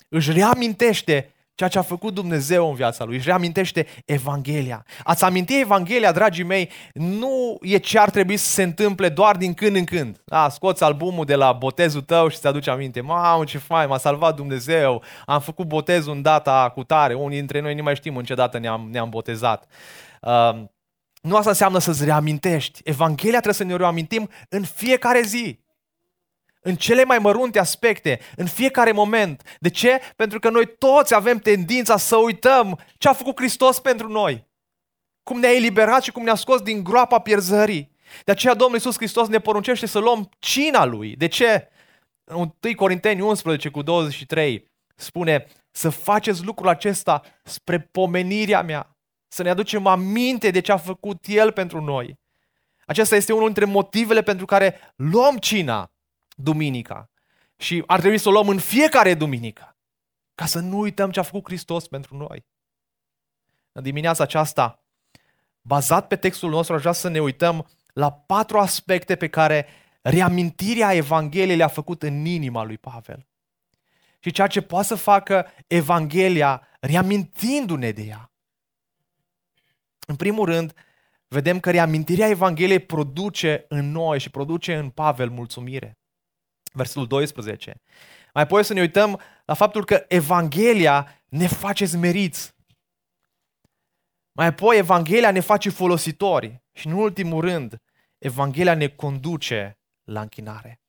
Își 0.10 0.32
reamintește 0.32 1.34
ceea 1.58 1.70
ce 1.70 1.78
a 1.78 1.82
făcut 1.82 2.14
Dumnezeu 2.14 2.70
în 2.70 2.76
viața 2.76 3.04
lui. 3.04 3.16
Își 3.16 3.26
reamintește 3.26 3.88
Evanghelia. 4.06 4.86
Ați 5.04 5.24
aminti 5.24 5.60
Evanghelia, 5.60 6.12
dragii 6.12 6.44
mei, 6.44 6.70
nu 6.94 7.58
e 7.62 7.78
ce 7.78 8.00
ar 8.00 8.10
trebui 8.10 8.38
să 8.38 8.50
se 8.50 8.64
întâmple 8.64 9.10
doar 9.10 9.36
din 9.36 9.54
când 9.54 9.76
în 9.76 9.84
când. 9.84 10.22
Da, 10.26 10.50
scoți 10.50 10.84
albumul 10.84 11.26
de 11.26 11.36
la 11.36 11.52
botezul 11.52 12.02
tău 12.02 12.28
și 12.28 12.38
ți 12.38 12.48
aduce 12.48 12.70
aminte. 12.70 13.02
Mamă, 13.02 13.44
ce 13.44 13.58
fain, 13.58 13.90
m-a 13.90 13.98
salvat 13.98 14.36
Dumnezeu. 14.36 15.04
Am 15.26 15.40
făcut 15.40 15.68
botezul 15.68 16.14
în 16.14 16.22
data 16.22 16.72
cu 16.74 16.84
tare. 16.84 17.14
Unii 17.14 17.38
dintre 17.38 17.62
noi 17.62 17.76
nu 17.76 17.84
mai 17.84 17.96
știm 17.96 18.18
în 18.18 18.24
ce 18.24 18.34
dată 18.34 18.60
ne-am, 18.60 18.88
ne-am 18.92 19.10
botezat. 19.10 19.66
Uh, 20.22 20.64
nu 21.22 21.36
asta 21.36 21.50
înseamnă 21.50 21.80
să-ți 21.80 22.06
reamintești. 22.06 22.82
Evanghelia 22.84 23.40
trebuie 23.40 23.54
să 23.54 23.64
ne 23.64 23.76
reamintim 23.76 24.30
în 24.50 24.64
fiecare 24.64 25.22
zi 25.22 25.60
în 26.68 26.76
cele 26.76 27.04
mai 27.04 27.20
mărunte 27.20 27.60
aspecte, 27.60 28.20
în 28.36 28.46
fiecare 28.46 28.92
moment. 28.92 29.58
De 29.60 29.70
ce? 29.70 30.02
Pentru 30.16 30.40
că 30.40 30.50
noi 30.50 30.76
toți 30.78 31.16
avem 31.16 31.40
tendința 31.40 31.98
să 31.98 32.16
uităm 32.16 32.80
ce 32.98 33.08
a 33.08 33.14
făcut 33.14 33.38
Hristos 33.38 33.80
pentru 33.80 34.08
noi. 34.08 34.48
Cum 35.24 35.40
ne-a 35.40 35.56
eliberat 35.56 36.04
și 36.04 36.12
cum 36.12 36.24
ne-a 36.24 36.36
scos 36.36 36.62
din 36.62 36.84
groapa 36.84 37.20
pierzării. 37.20 37.92
De 38.24 38.32
aceea 38.32 38.54
Domnul 38.54 38.76
Iisus 38.76 38.96
Hristos 38.96 39.28
ne 39.28 39.40
poruncește 39.40 39.86
să 39.86 40.00
luăm 40.00 40.30
cina 40.40 40.86
Lui. 40.86 41.16
De 41.16 41.28
ce? 41.28 41.68
1 42.26 42.56
Corinteni 42.76 43.22
11 43.22 43.70
cu 43.70 43.82
23 43.82 44.72
spune 44.96 45.48
să 45.72 45.90
faceți 45.90 46.44
lucrul 46.44 46.68
acesta 46.68 47.22
spre 47.44 47.80
pomenirea 47.80 48.62
mea. 48.62 48.98
Să 49.28 49.44
ne 49.44 49.50
aducem 49.50 49.86
aminte 49.86 50.50
de 50.52 50.60
ce 50.60 50.72
a 50.72 50.78
făcut 50.78 51.26
El 51.28 51.52
pentru 51.52 51.82
noi. 51.82 52.20
Acesta 52.86 53.16
este 53.16 53.34
unul 53.34 53.46
dintre 53.46 53.66
motivele 53.66 54.22
pentru 54.22 54.46
care 54.46 54.80
luăm 54.96 55.38
cina 55.38 55.92
duminica. 56.39 57.10
Și 57.56 57.84
ar 57.88 58.00
trebui 58.00 58.17
să 58.17 58.29
o 58.29 58.32
luăm 58.32 58.48
în 58.48 58.60
fiecare 58.60 59.13
duminică. 59.13 59.77
Ca 60.36 60.46
să 60.46 60.60
nu 60.60 60.79
uităm 60.79 61.12
ce 61.12 61.20
a 61.20 61.24
făcut 61.24 61.44
Hristos 61.44 61.88
pentru 61.88 62.17
noi. 62.17 62.46
În 63.72 63.84
dimineața 63.84 64.24
aceasta, 64.24 64.84
bazat 65.62 66.08
pe 66.08 66.15
textul 66.15 66.50
nostru, 66.50 66.75
aș 66.75 66.79
vrea 66.82 66.91
să 66.91 67.08
ne 67.08 67.20
uităm 67.20 67.70
la 67.94 68.12
patru 68.12 68.60
aspecte 68.60 69.15
pe 69.15 69.27
care 69.27 69.67
reamintirea 70.01 70.94
Evangheliei 70.94 71.58
le-a 71.58 71.67
făcut 71.67 72.03
în 72.03 72.25
inima 72.25 72.63
lui 72.63 72.77
Pavel. 72.77 73.27
Și 74.20 74.32
ceea 74.32 74.48
ce 74.48 74.62
poate 74.62 74.88
să 74.88 74.96
facă 74.96 75.48
Evanghelia 75.67 76.67
reamintindu-ne 76.79 77.91
de 77.91 78.01
ea. 78.01 78.32
În 80.08 80.15
primul 80.15 80.46
rând, 80.46 80.74
vedem 81.27 81.60
că 81.60 81.72
reamintirea 81.72 82.27
Evangheliei 82.27 82.79
produce 82.79 83.65
în 83.67 83.91
noi 83.91 84.20
și 84.20 84.29
produce 84.29 84.75
în 84.75 84.89
Pavel 84.89 85.29
mulțumire 85.29 85.98
versetul 86.77 87.07
12. 87.07 87.81
Mai 88.34 88.43
apoi 88.43 88.63
să 88.63 88.74
ne 88.74 88.81
uităm 88.81 89.19
la 89.46 89.53
faptul 89.53 89.86
că 89.86 90.05
Evanghelia 90.07 91.22
ne 91.29 91.48
face 91.48 91.86
smeriți. 91.86 92.55
Mai 94.31 94.46
apoi 94.46 94.77
Evanghelia 94.77 95.31
ne 95.31 95.39
face 95.39 95.69
folositori. 95.69 96.62
Și 96.74 96.88
în 96.88 96.93
ultimul 96.93 97.41
rând, 97.41 97.81
Evanghelia 98.17 98.74
ne 98.74 98.88
conduce 98.88 99.79
la 100.03 100.22
închinare. 100.22 100.81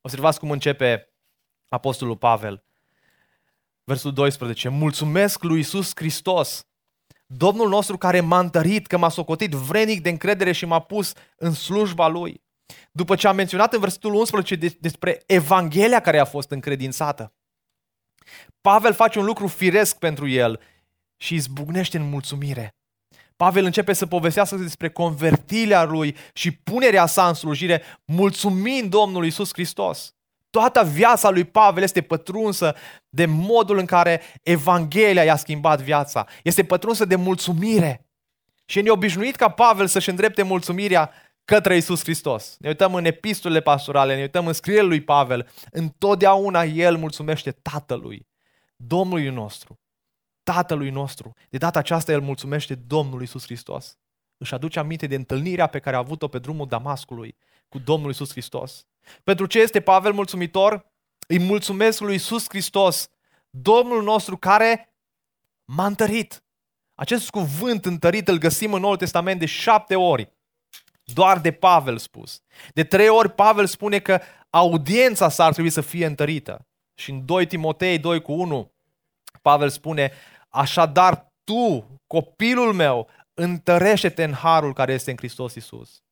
Observați 0.00 0.38
cum 0.38 0.50
începe 0.50 1.12
Apostolul 1.68 2.16
Pavel. 2.16 2.64
Versul 3.84 4.12
12. 4.12 4.68
Mulțumesc 4.68 5.42
lui 5.42 5.58
Isus 5.58 5.92
Hristos, 5.94 6.66
Domnul 7.26 7.68
nostru 7.68 7.98
care 7.98 8.20
m-a 8.20 8.38
întărit, 8.38 8.86
că 8.86 8.96
m-a 8.96 9.08
socotit 9.08 9.50
vrenic 9.50 10.02
de 10.02 10.08
încredere 10.08 10.52
și 10.52 10.64
m-a 10.64 10.80
pus 10.80 11.12
în 11.36 11.52
slujba 11.52 12.08
Lui. 12.08 12.42
După 12.92 13.14
ce 13.14 13.28
am 13.28 13.36
menționat 13.36 13.72
în 13.72 13.80
versetul 13.80 14.14
11 14.14 14.56
despre 14.80 15.22
Evanghelia 15.26 16.00
care 16.00 16.18
a 16.18 16.24
fost 16.24 16.50
încredințată, 16.50 17.34
Pavel 18.60 18.92
face 18.92 19.18
un 19.18 19.24
lucru 19.24 19.46
firesc 19.46 19.98
pentru 19.98 20.28
el 20.28 20.60
și 21.16 21.34
izbucnește 21.34 21.96
în 21.96 22.08
mulțumire. 22.08 22.76
Pavel 23.36 23.64
începe 23.64 23.92
să 23.92 24.06
povestească 24.06 24.56
despre 24.56 24.90
convertirea 24.90 25.84
lui 25.84 26.16
și 26.32 26.50
punerea 26.50 27.06
sa 27.06 27.28
în 27.28 27.34
slujire, 27.34 27.82
mulțumind 28.04 28.90
Domnului 28.90 29.28
Isus 29.28 29.52
Hristos. 29.52 30.14
Toată 30.50 30.84
viața 30.84 31.30
lui 31.30 31.44
Pavel 31.44 31.82
este 31.82 32.00
pătrunsă 32.00 32.74
de 33.08 33.26
modul 33.26 33.78
în 33.78 33.84
care 33.84 34.20
Evanghelia 34.42 35.24
i-a 35.24 35.36
schimbat 35.36 35.80
viața. 35.80 36.26
Este 36.42 36.64
pătrunsă 36.64 37.04
de 37.04 37.16
mulțumire. 37.16 38.06
Și 38.64 38.78
e 38.78 38.82
neobișnuit 38.82 39.36
ca 39.36 39.48
Pavel 39.48 39.86
să-și 39.86 40.08
îndrepte 40.08 40.42
mulțumirea 40.42 41.10
către 41.52 41.76
Isus 41.76 42.02
Hristos. 42.02 42.56
Ne 42.58 42.68
uităm 42.68 42.94
în 42.94 43.04
epistolele 43.04 43.60
pastorale, 43.60 44.14
ne 44.14 44.20
uităm 44.20 44.46
în 44.46 44.52
scrierile 44.52 44.88
lui 44.88 45.00
Pavel. 45.00 45.48
Întotdeauna 45.70 46.64
el 46.64 46.96
mulțumește 46.96 47.50
Tatălui, 47.50 48.28
Domnului 48.76 49.28
nostru, 49.28 49.80
Tatălui 50.42 50.90
nostru. 50.90 51.32
De 51.48 51.58
data 51.58 51.78
aceasta 51.78 52.12
el 52.12 52.20
mulțumește 52.20 52.74
Domnului 52.74 53.24
Isus 53.24 53.44
Hristos. 53.44 53.98
Își 54.36 54.54
aduce 54.54 54.78
aminte 54.78 55.06
de 55.06 55.14
întâlnirea 55.14 55.66
pe 55.66 55.78
care 55.78 55.96
a 55.96 55.98
avut-o 55.98 56.28
pe 56.28 56.38
drumul 56.38 56.66
Damascului 56.66 57.36
cu 57.68 57.78
Domnul 57.78 58.10
Isus 58.10 58.30
Hristos. 58.30 58.86
Pentru 59.24 59.46
ce 59.46 59.60
este 59.60 59.80
Pavel 59.80 60.12
mulțumitor? 60.12 60.92
Îi 61.26 61.38
mulțumesc 61.38 62.00
lui 62.00 62.14
Isus 62.14 62.44
Hristos, 62.48 63.08
Domnul 63.50 64.02
nostru 64.02 64.36
care 64.36 64.94
m-a 65.64 65.86
întărit. 65.86 66.44
Acest 66.94 67.30
cuvânt 67.30 67.86
întărit 67.86 68.28
îl 68.28 68.38
găsim 68.38 68.72
în 68.72 68.80
Noul 68.80 68.96
Testament 68.96 69.38
de 69.38 69.46
șapte 69.46 69.96
ori 69.96 70.32
doar 71.12 71.40
de 71.40 71.52
Pavel 71.52 71.98
spus. 71.98 72.42
De 72.74 72.84
trei 72.84 73.08
ori 73.08 73.30
Pavel 73.30 73.66
spune 73.66 73.98
că 73.98 74.20
audiența 74.50 75.28
sa 75.28 75.44
ar 75.44 75.52
trebui 75.52 75.70
să 75.70 75.80
fie 75.80 76.06
întărită. 76.06 76.66
Și 76.94 77.10
în 77.10 77.24
2 77.24 77.46
Timotei 77.46 77.98
2 77.98 78.22
cu 78.22 78.32
1, 78.32 78.72
Pavel 79.42 79.68
spune, 79.68 80.12
așadar 80.48 81.32
tu, 81.44 81.86
copilul 82.06 82.72
meu, 82.72 83.08
întărește-te 83.34 84.24
în 84.24 84.32
harul 84.32 84.72
care 84.72 84.92
este 84.92 85.10
în 85.10 85.16
Hristos 85.16 85.54
Isus. 85.54 86.02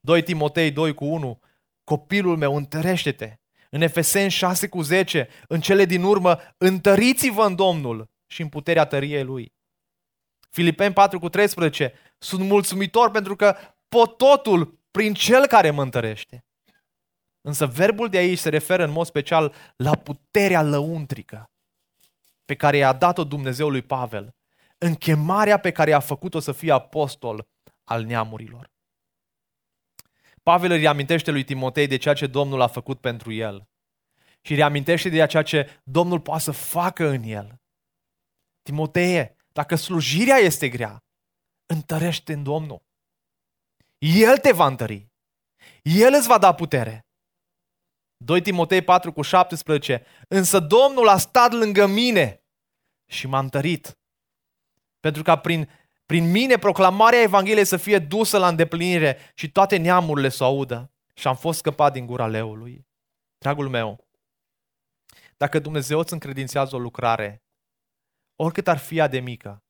2 0.00 0.22
Timotei 0.22 0.70
2 0.70 0.94
cu 0.94 1.04
1, 1.04 1.40
copilul 1.84 2.36
meu, 2.36 2.56
întărește-te. 2.56 3.36
În 3.70 3.80
Efeseni 3.80 4.30
6 4.30 4.68
cu 4.68 4.82
10, 4.82 5.28
în 5.48 5.60
cele 5.60 5.84
din 5.84 6.02
urmă, 6.02 6.38
întăriți-vă 6.56 7.44
în 7.44 7.54
Domnul 7.54 8.10
și 8.26 8.42
în 8.42 8.48
puterea 8.48 8.84
tăriei 8.84 9.24
Lui. 9.24 9.52
Filipeni 10.50 10.94
4 10.94 11.18
cu 11.18 11.28
13, 11.28 11.92
sunt 12.18 12.42
mulțumitor 12.44 13.10
pentru 13.10 13.36
că 13.36 13.56
pot 13.88 14.16
totul 14.16 14.78
prin 14.90 15.14
cel 15.14 15.46
care 15.46 15.70
mă 15.70 15.82
întărește. 15.82 16.44
Însă 17.40 17.66
verbul 17.66 18.08
de 18.08 18.16
aici 18.16 18.38
se 18.38 18.48
referă 18.48 18.84
în 18.84 18.90
mod 18.90 19.06
special 19.06 19.54
la 19.76 19.96
puterea 19.96 20.62
lăuntrică 20.62 21.50
pe 22.44 22.54
care 22.54 22.76
i-a 22.76 22.92
dat-o 22.92 23.24
Dumnezeu 23.24 23.68
lui 23.68 23.82
Pavel, 23.82 24.34
în 24.78 24.94
chemarea 24.94 25.58
pe 25.58 25.72
care 25.72 25.92
a 25.92 26.00
făcut-o 26.00 26.38
să 26.38 26.52
fie 26.52 26.72
apostol 26.72 27.48
al 27.84 28.04
neamurilor. 28.04 28.70
Pavel 30.42 30.70
îi 30.70 30.80
reamintește 30.80 31.30
lui 31.30 31.44
Timotei 31.44 31.86
de 31.86 31.96
ceea 31.96 32.14
ce 32.14 32.26
Domnul 32.26 32.60
a 32.60 32.66
făcut 32.66 33.00
pentru 33.00 33.32
el 33.32 33.68
și 34.40 34.54
reamintește 34.54 35.08
de 35.08 35.26
ceea 35.26 35.42
ce 35.42 35.80
Domnul 35.84 36.20
poate 36.20 36.42
să 36.42 36.50
facă 36.50 37.08
în 37.08 37.22
el. 37.22 37.60
Timotei, 38.62 39.36
dacă 39.48 39.74
slujirea 39.74 40.36
este 40.36 40.68
grea, 40.68 41.04
întărește 41.66 42.32
în 42.32 42.42
Domnul. 42.42 42.82
El 43.98 44.38
te 44.38 44.52
va 44.52 44.66
întări. 44.66 45.12
El 45.82 46.12
îți 46.14 46.26
va 46.26 46.38
da 46.38 46.54
putere. 46.54 47.06
2 48.16 48.40
Timotei 48.40 48.82
4 48.82 49.12
cu 49.12 49.22
17. 49.22 50.04
Însă 50.28 50.60
Domnul 50.60 51.08
a 51.08 51.18
stat 51.18 51.52
lângă 51.52 51.86
mine 51.86 52.44
și 53.10 53.26
m-a 53.26 53.38
întărit. 53.38 53.98
Pentru 55.00 55.22
ca 55.22 55.38
prin, 55.38 55.70
prin 56.06 56.30
mine 56.30 56.58
proclamarea 56.58 57.22
Evangheliei 57.22 57.64
să 57.64 57.76
fie 57.76 57.98
dusă 57.98 58.38
la 58.38 58.48
îndeplinire 58.48 59.18
și 59.34 59.50
toate 59.50 59.76
neamurile 59.76 60.28
să 60.28 60.44
o 60.44 60.46
audă. 60.46 60.92
Și 61.14 61.26
am 61.26 61.36
fost 61.36 61.58
scăpat 61.58 61.92
din 61.92 62.06
gura 62.06 62.26
leului. 62.26 62.86
Dragul 63.38 63.68
meu, 63.68 64.08
dacă 65.36 65.58
Dumnezeu 65.58 65.98
îți 65.98 66.12
încredințează 66.12 66.76
o 66.76 66.78
lucrare, 66.78 67.42
oricât 68.36 68.68
ar 68.68 68.78
fi 68.78 68.96
ea 68.96 69.08
de 69.08 69.20
mică, 69.20 69.64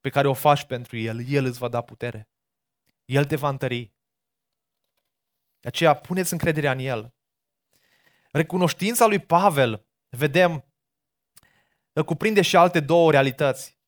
pe 0.00 0.08
care 0.08 0.28
o 0.28 0.34
faci 0.34 0.64
pentru 0.64 0.96
El, 0.96 1.28
El 1.28 1.44
îți 1.44 1.58
va 1.58 1.68
da 1.68 1.80
putere. 1.80 2.28
El 3.04 3.24
te 3.24 3.36
va 3.36 3.48
întări. 3.48 3.92
De 5.60 5.68
aceea 5.68 5.94
puneți 5.94 6.32
încrederea 6.32 6.72
în 6.72 6.78
El. 6.78 7.14
Recunoștința 8.30 9.06
lui 9.06 9.18
Pavel, 9.18 9.86
vedem, 10.08 10.64
cuprinde 12.06 12.42
și 12.42 12.56
alte 12.56 12.80
două 12.80 13.10
realități. 13.10 13.78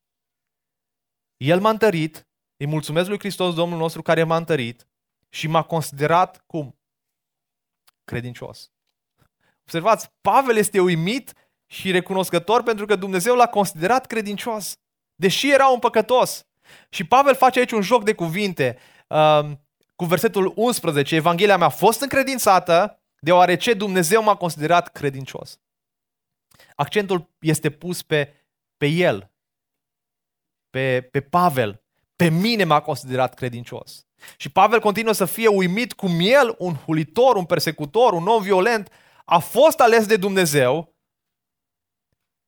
El 1.37 1.61
m-a 1.61 1.71
întărit 1.71 2.27
Îi 2.57 2.67
mulțumesc 2.67 3.09
lui 3.09 3.19
Hristos, 3.19 3.55
Domnul 3.55 3.79
nostru, 3.79 4.03
care 4.03 4.23
m-a 4.23 4.37
întărit 4.37 4.89
și 5.29 5.47
m-a 5.47 5.63
considerat 5.63 6.45
cum? 6.47 6.79
Credincios. 8.05 8.73
Observați, 9.61 10.11
Pavel 10.21 10.57
este 10.57 10.81
uimit 10.81 11.33
și 11.67 11.91
recunoscător 11.91 12.63
pentru 12.63 12.87
că 12.87 12.97
Dumnezeu 12.97 13.35
l-a 13.35 13.49
considerat 13.49 14.07
credincios, 14.07 14.79
deși 15.15 15.53
era 15.53 15.69
un 15.69 15.79
păcătos. 15.79 16.47
Și 16.89 17.05
Pavel 17.07 17.35
face 17.35 17.59
aici 17.59 17.73
un 17.73 17.81
joc 17.81 18.05
de 18.05 18.15
cuvinte 18.15 18.79
uh, 18.79 18.96
cu 19.97 20.05
versetul 20.05 20.53
11. 20.57 21.15
Evanghelia 21.15 21.57
mea 21.57 21.67
a 21.67 21.71
fost 21.71 22.01
încredințată 22.01 23.03
deoarece 23.19 23.75
Dumnezeu 23.75 24.23
m-a 24.23 24.35
considerat 24.35 24.93
credincios. 24.93 25.61
Accentul 26.75 27.35
este 27.41 27.71
pus 27.71 28.03
pe, 28.03 28.47
pe 28.77 28.87
el, 28.87 29.33
pe, 30.71 31.09
pe 31.11 31.21
Pavel. 31.21 31.85
Pe 32.17 32.29
mine 32.29 32.65
m-a 32.65 32.81
considerat 32.81 33.35
credincios. 33.35 34.07
Și 34.37 34.51
Pavel 34.51 34.81
continuă 34.81 35.13
să 35.13 35.25
fie 35.25 35.49
uimit 35.49 35.93
cum 35.93 36.19
el, 36.21 36.55
un 36.59 36.75
hulitor, 36.75 37.37
un 37.37 37.45
persecutor, 37.45 38.13
un 38.13 38.27
om 38.27 38.43
violent, 38.43 38.91
a 39.25 39.39
fost 39.39 39.81
ales 39.81 40.07
de 40.07 40.17
Dumnezeu 40.17 40.95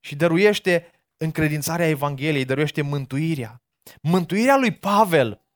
și 0.00 0.16
dăruiește 0.16 0.90
încredințarea 1.16 1.88
Evangheliei, 1.88 2.44
dăruiește 2.44 2.82
mântuirea. 2.82 3.62
Mântuirea 4.02 4.56
lui 4.56 4.72
Pavel 4.72 5.47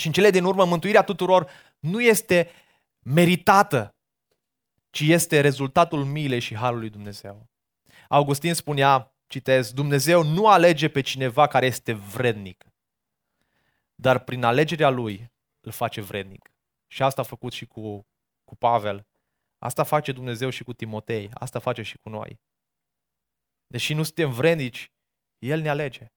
și 0.00 0.06
în 0.06 0.12
cele 0.12 0.30
din 0.30 0.44
urmă 0.44 0.64
mântuirea 0.64 1.02
tuturor 1.02 1.50
nu 1.78 2.02
este 2.02 2.50
meritată, 3.02 3.94
ci 4.90 5.00
este 5.00 5.40
rezultatul 5.40 6.04
milei 6.04 6.40
și 6.40 6.56
harului 6.56 6.90
Dumnezeu. 6.90 7.48
Augustin 8.08 8.54
spunea, 8.54 9.14
citez, 9.26 9.72
Dumnezeu 9.72 10.22
nu 10.22 10.46
alege 10.46 10.88
pe 10.88 11.00
cineva 11.00 11.46
care 11.46 11.66
este 11.66 11.92
vrednic, 11.92 12.64
dar 13.94 14.18
prin 14.18 14.44
alegerea 14.44 14.88
lui 14.88 15.32
îl 15.60 15.72
face 15.72 16.00
vrednic. 16.00 16.52
Și 16.86 17.02
asta 17.02 17.20
a 17.20 17.24
făcut 17.24 17.52
și 17.52 17.66
cu, 17.66 18.06
cu 18.44 18.56
Pavel. 18.56 19.06
Asta 19.58 19.84
face 19.84 20.12
Dumnezeu 20.12 20.50
și 20.50 20.64
cu 20.64 20.72
Timotei. 20.72 21.30
Asta 21.34 21.58
face 21.58 21.82
și 21.82 21.98
cu 21.98 22.08
noi. 22.08 22.40
Deși 23.66 23.94
nu 23.94 24.02
suntem 24.02 24.32
vrednici, 24.32 24.92
El 25.38 25.60
ne 25.60 25.68
alege. 25.68 26.12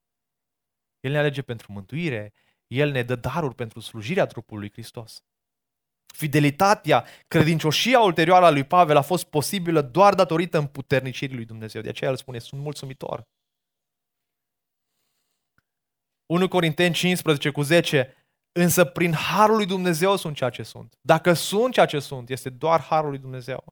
El 1.00 1.12
ne 1.12 1.18
alege 1.18 1.42
pentru 1.42 1.72
mântuire, 1.72 2.34
El 2.74 2.92
ne 2.92 3.03
dă 3.03 3.15
daruri 3.15 3.56
pentru 3.56 3.80
slujirea 3.80 4.25
trupului 4.25 4.72
Hristos. 4.72 5.24
Fidelitatea, 6.13 7.06
credincioșia 7.27 8.00
ulterioară 8.00 8.46
a 8.46 8.50
lui 8.50 8.63
Pavel 8.63 8.98
a 8.98 9.01
fost 9.01 9.24
posibilă 9.24 9.82
doar 9.82 10.13
datorită 10.13 10.58
împuternicirii 10.58 11.36
lui 11.36 11.46
Dumnezeu. 11.46 11.82
De 11.82 11.89
aceea 11.89 12.10
el 12.10 12.15
spune, 12.15 12.39
sunt 12.39 12.62
mulțumitor. 12.62 13.27
1 16.25 16.48
Corinteni 16.48 16.94
15 16.94 17.50
cu 17.50 17.62
10, 17.62 18.13
însă 18.51 18.86
prin 18.86 19.13
harul 19.13 19.56
lui 19.56 19.65
Dumnezeu 19.65 20.15
sunt 20.15 20.36
ceea 20.36 20.50
ce 20.50 20.63
sunt. 20.63 20.98
Dacă 21.01 21.34
sunt 21.34 21.74
ceea 21.74 21.86
ce 21.86 22.00
sunt, 22.00 22.30
este 22.30 22.50
doar 22.50 22.82
harul 22.82 23.10
lui 23.10 23.20
Dumnezeu. 23.20 23.65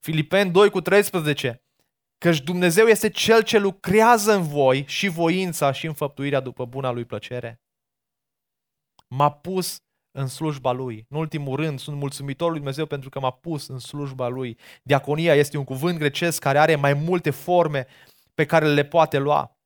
Filipeni 0.00 0.50
2 0.50 0.70
cu 0.70 0.80
13, 0.80 1.62
căci 2.18 2.40
Dumnezeu 2.40 2.86
este 2.86 3.10
Cel 3.10 3.42
ce 3.42 3.58
lucrează 3.58 4.32
în 4.32 4.42
voi 4.42 4.84
și 4.86 5.08
voința 5.08 5.72
și 5.72 5.86
înfăptuirea 5.86 6.40
după 6.40 6.64
buna 6.64 6.90
lui 6.90 7.04
plăcere. 7.04 7.62
M-a 9.14 9.30
pus 9.30 9.82
în 10.10 10.26
slujba 10.26 10.72
Lui. 10.72 11.06
În 11.08 11.18
ultimul 11.18 11.56
rând, 11.56 11.78
sunt 11.78 11.96
mulțumitor 11.96 12.48
lui 12.48 12.56
Dumnezeu 12.56 12.86
pentru 12.86 13.08
că 13.08 13.20
m-a 13.20 13.30
pus 13.30 13.68
în 13.68 13.78
slujba 13.78 14.28
Lui. 14.28 14.58
Diaconia 14.82 15.34
este 15.34 15.56
un 15.56 15.64
cuvânt 15.64 15.98
grecesc 15.98 16.40
care 16.40 16.58
are 16.58 16.76
mai 16.76 16.94
multe 16.94 17.30
forme 17.30 17.86
pe 18.34 18.46
care 18.46 18.66
le 18.66 18.84
poate 18.84 19.18
lua. 19.18 19.56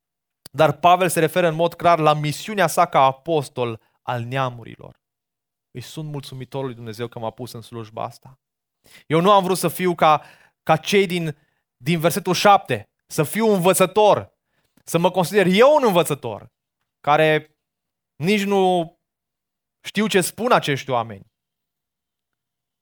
Dar 0.52 0.72
Pavel 0.72 1.08
se 1.08 1.20
referă 1.20 1.48
în 1.48 1.54
mod 1.54 1.74
clar 1.74 1.98
la 1.98 2.14
misiunea 2.14 2.66
sa 2.66 2.86
ca 2.86 3.00
apostol 3.00 3.80
al 4.02 4.22
neamurilor. 4.22 5.00
Îi 5.70 5.80
sunt 5.80 6.10
mulțumitor 6.10 6.64
lui 6.64 6.74
Dumnezeu 6.74 7.08
că 7.08 7.18
m-a 7.18 7.30
pus 7.30 7.52
în 7.52 7.60
slujba 7.60 8.04
asta. 8.04 8.40
Eu 9.06 9.20
nu 9.20 9.30
am 9.30 9.42
vrut 9.42 9.58
să 9.58 9.68
fiu 9.68 9.94
ca, 9.94 10.22
ca 10.62 10.76
cei 10.76 11.06
din, 11.06 11.36
din 11.76 11.98
versetul 11.98 12.34
7, 12.34 12.90
să 13.06 13.22
fiu 13.22 13.46
un 13.46 13.54
învățător, 13.54 14.32
să 14.84 14.98
mă 14.98 15.10
consider 15.10 15.46
eu 15.46 15.74
un 15.74 15.82
învățător, 15.86 16.52
care 17.00 17.56
nici 18.16 18.44
nu 18.44 18.95
știu 19.86 20.06
ce 20.06 20.20
spun 20.20 20.52
acești 20.52 20.90
oameni, 20.90 21.32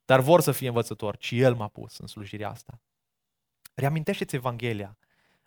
dar 0.04 0.20
vor 0.20 0.40
să 0.40 0.52
fie 0.52 0.68
învățători, 0.68 1.18
ci 1.18 1.30
El 1.30 1.54
m-a 1.54 1.68
pus 1.68 1.98
în 1.98 2.06
slujirea 2.06 2.50
asta. 2.50 2.80
Reamintește-ți 3.74 4.34
Evanghelia. 4.34 4.98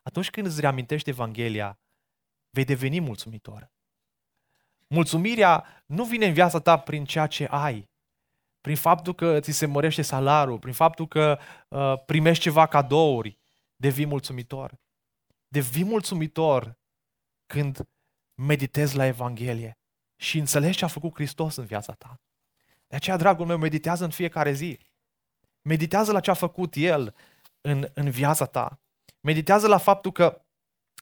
Atunci 0.01 0.29
când 0.29 0.45
îți 0.45 0.61
reamintești 0.61 1.09
Evanghelia, 1.09 1.79
vei 2.49 2.65
deveni 2.65 2.99
mulțumitor. 2.99 3.71
Mulțumirea 4.87 5.83
nu 5.85 6.03
vine 6.03 6.25
în 6.25 6.33
viața 6.33 6.59
ta 6.59 6.79
prin 6.79 7.05
ceea 7.05 7.27
ce 7.27 7.45
ai, 7.45 7.89
prin 8.61 8.75
faptul 8.75 9.15
că 9.15 9.39
ți 9.39 9.51
se 9.51 9.65
mărește 9.65 10.01
salarul, 10.01 10.59
prin 10.59 10.73
faptul 10.73 11.07
că 11.07 11.39
uh, 11.67 12.03
primești 12.05 12.43
ceva 12.43 12.67
cadouri, 12.67 13.37
devii 13.75 14.05
mulțumitor. 14.05 14.79
Devii 15.47 15.83
mulțumitor 15.83 16.79
când 17.45 17.89
meditezi 18.33 18.95
la 18.95 19.05
Evanghelie 19.05 19.77
și 20.17 20.37
înțelegi 20.37 20.77
ce 20.77 20.85
a 20.85 20.87
făcut 20.87 21.13
Hristos 21.13 21.55
în 21.55 21.65
viața 21.65 21.93
ta. 21.93 22.21
De 22.87 22.95
aceea, 22.95 23.17
dragul 23.17 23.45
meu, 23.45 23.57
meditează 23.57 24.03
în 24.03 24.09
fiecare 24.09 24.51
zi. 24.51 24.79
Meditează 25.61 26.11
la 26.11 26.19
ce 26.19 26.29
a 26.29 26.33
făcut 26.33 26.75
El 26.75 27.15
în, 27.61 27.89
în 27.93 28.09
viața 28.09 28.45
ta. 28.45 28.79
Meditează 29.19 29.67
la 29.67 29.77
faptul 29.77 30.11
că, 30.11 30.45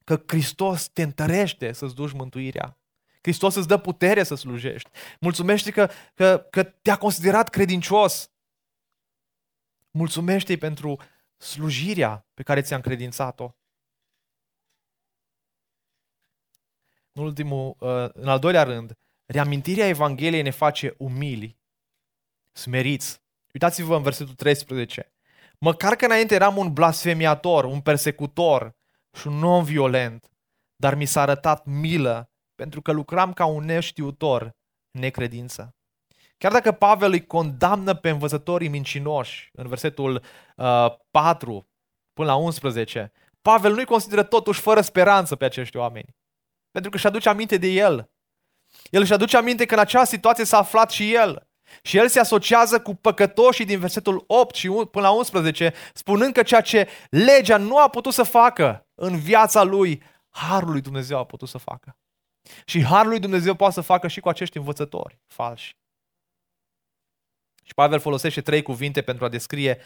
că 0.04 0.24
Hristos 0.28 0.88
te 0.88 1.02
întărește 1.02 1.72
să-ți 1.72 1.96
duci 1.96 2.12
mântuirea. 2.12 2.80
Hristos 3.22 3.56
îți 3.56 3.68
dă 3.68 3.78
putere 3.78 4.24
să 4.24 4.36
slujești. 4.36 4.90
Mulțumește 5.20 5.72
că, 5.72 5.90
că, 6.14 6.48
că 6.50 6.64
te-a 6.64 6.98
considerat 6.98 7.50
credincios. 7.50 8.32
Mulțumește-i 9.92 10.58
pentru 10.58 11.00
slujirea 11.38 12.28
pe 12.34 12.44
care 12.44 12.62
ți-a 12.62 12.76
încredințat-o. 12.76 13.56
În, 17.12 17.24
ultimul, 17.24 17.76
uh, 17.80 18.10
în 18.14 18.28
al 18.28 18.40
doilea 18.40 18.64
rând, 18.64 18.98
Reamintirea 19.26 19.88
Evangheliei 19.88 20.42
ne 20.42 20.50
face 20.50 20.96
umili, 20.98 21.60
smeriți. 22.52 23.24
Uitați-vă 23.54 23.96
în 23.96 24.02
versetul 24.02 24.34
13. 24.34 25.14
Măcar 25.60 25.96
că 25.96 26.06
înainte 26.06 26.36
eram 26.36 26.58
un 26.58 26.74
blasfemiator, 26.74 27.64
un 27.64 27.82
persecutor 27.82 28.76
și 29.18 29.28
un 29.28 29.44
om 29.44 29.64
violent, 29.64 30.32
dar 30.76 30.96
mi 30.96 31.06
s-a 31.06 31.22
arătat 31.22 31.66
milă 31.66 32.30
pentru 32.56 32.82
că 32.82 32.92
lucram 32.92 33.34
ca 33.34 33.46
un 33.46 33.66
neștiutor 33.66 34.56
necredință. 34.92 35.76
Chiar 36.38 36.52
dacă 36.52 36.72
Pavel 36.72 37.12
îi 37.12 37.26
condamnă 37.26 37.94
pe 37.94 38.10
învățătorii 38.10 38.68
mincinoși 38.68 39.50
în 39.54 39.68
versetul 39.68 40.24
uh, 40.56 40.96
4 41.12 41.70
până 42.14 42.28
la 42.28 42.36
11, 42.36 43.12
Pavel 43.42 43.74
nu-i 43.74 43.86
consideră 43.86 44.24
totuși 44.24 44.62
fără 44.62 44.82
speranță 44.82 45.36
pe 45.36 45.46
acești 45.46 45.78
oameni. 45.78 46.16
Pentru 46.72 46.90
că 46.90 46.96
își 46.96 47.08
aduce 47.08 47.30
aminte 47.30 47.58
de 47.58 47.68
el. 47.68 48.10
El 48.96 49.02
își 49.02 49.14
aduce 49.14 49.38
aminte 49.38 49.66
că 49.66 49.74
în 49.74 49.80
acea 49.80 50.04
situație 50.04 50.46
s-a 50.46 50.58
aflat 50.58 50.92
și 50.92 51.14
el. 51.14 51.48
Și 51.82 51.98
el 51.98 52.08
se 52.08 52.20
asociază 52.20 52.82
cu 52.82 52.96
păcătoșii 52.96 53.66
din 53.66 53.80
versetul 53.80 54.24
8 54.28 54.56
și 54.56 54.70
până 54.70 55.08
la 55.08 55.12
11, 55.12 55.74
spunând 55.94 56.34
că 56.34 56.44
ceea 56.44 56.62
ce 56.62 56.90
legea 57.10 57.58
nu 57.58 57.78
a 57.78 57.90
putut 57.90 58.14
să 58.14 58.24
facă 58.24 58.88
în 58.94 59.20
viața 59.20 59.64
lui, 59.64 60.04
Harul 60.30 60.72
lui 60.72 60.82
Dumnezeu 60.82 61.18
a 61.18 61.26
putut 61.26 61.48
să 61.48 61.58
facă. 61.58 61.98
Și 62.66 62.84
Harul 62.84 63.10
lui 63.10 63.20
Dumnezeu 63.20 63.56
poate 63.56 63.74
să 63.74 63.82
facă 63.82 64.08
și 64.08 64.20
cu 64.20 64.30
acești 64.30 64.58
învățători 64.58 65.20
falși. 65.28 65.78
Și 67.64 67.74
Pavel 67.74 68.00
folosește 68.00 68.42
trei 68.42 68.62
cuvinte 68.62 69.02
pentru 69.02 69.26
a 69.26 69.30
descrie 69.30 69.82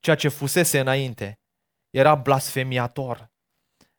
ceea 0.00 0.16
ce 0.16 0.28
fusese 0.28 0.80
înainte. 0.80 1.40
Era 1.90 2.14
blasfemiator. 2.14 3.30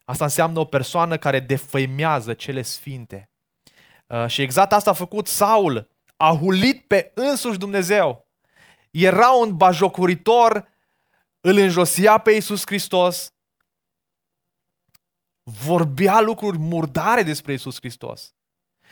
Asta 0.06 0.24
înseamnă 0.24 0.60
o 0.60 0.65
persoană 0.65 1.17
care 1.17 1.39
defăimează 1.39 2.34
cele 2.34 2.62
sfinte. 2.62 3.31
Uh, 4.12 4.28
și 4.28 4.41
exact 4.41 4.71
asta 4.71 4.89
a 4.89 4.93
făcut 4.93 5.28
Saul. 5.28 5.89
A 6.17 6.36
hulit 6.36 6.88
pe 6.88 7.12
însuși 7.13 7.58
Dumnezeu. 7.58 8.28
Era 8.91 9.30
un 9.30 9.58
bajocuritor, 9.58 10.67
îl 11.41 11.58
înjosia 11.58 12.17
pe 12.17 12.32
Iisus 12.32 12.62
Hristos, 12.65 13.34
vorbea 15.43 16.21
lucruri 16.21 16.58
murdare 16.58 17.24
despre 17.24 17.52
Iisus 17.52 17.76
Hristos. 17.80 18.36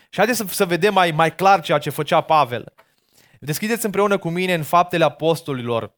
Și 0.09 0.17
haideți 0.17 0.37
să, 0.37 0.45
să 0.45 0.65
vedem 0.65 0.93
mai, 0.93 1.11
mai 1.11 1.35
clar 1.35 1.61
ceea 1.61 1.77
ce 1.77 1.89
făcea 1.89 2.21
Pavel. 2.21 2.73
Deschideți 3.39 3.85
împreună 3.85 4.17
cu 4.17 4.29
mine 4.29 4.53
în 4.53 4.63
Faptele 4.63 5.03
Apostolilor 5.03 5.97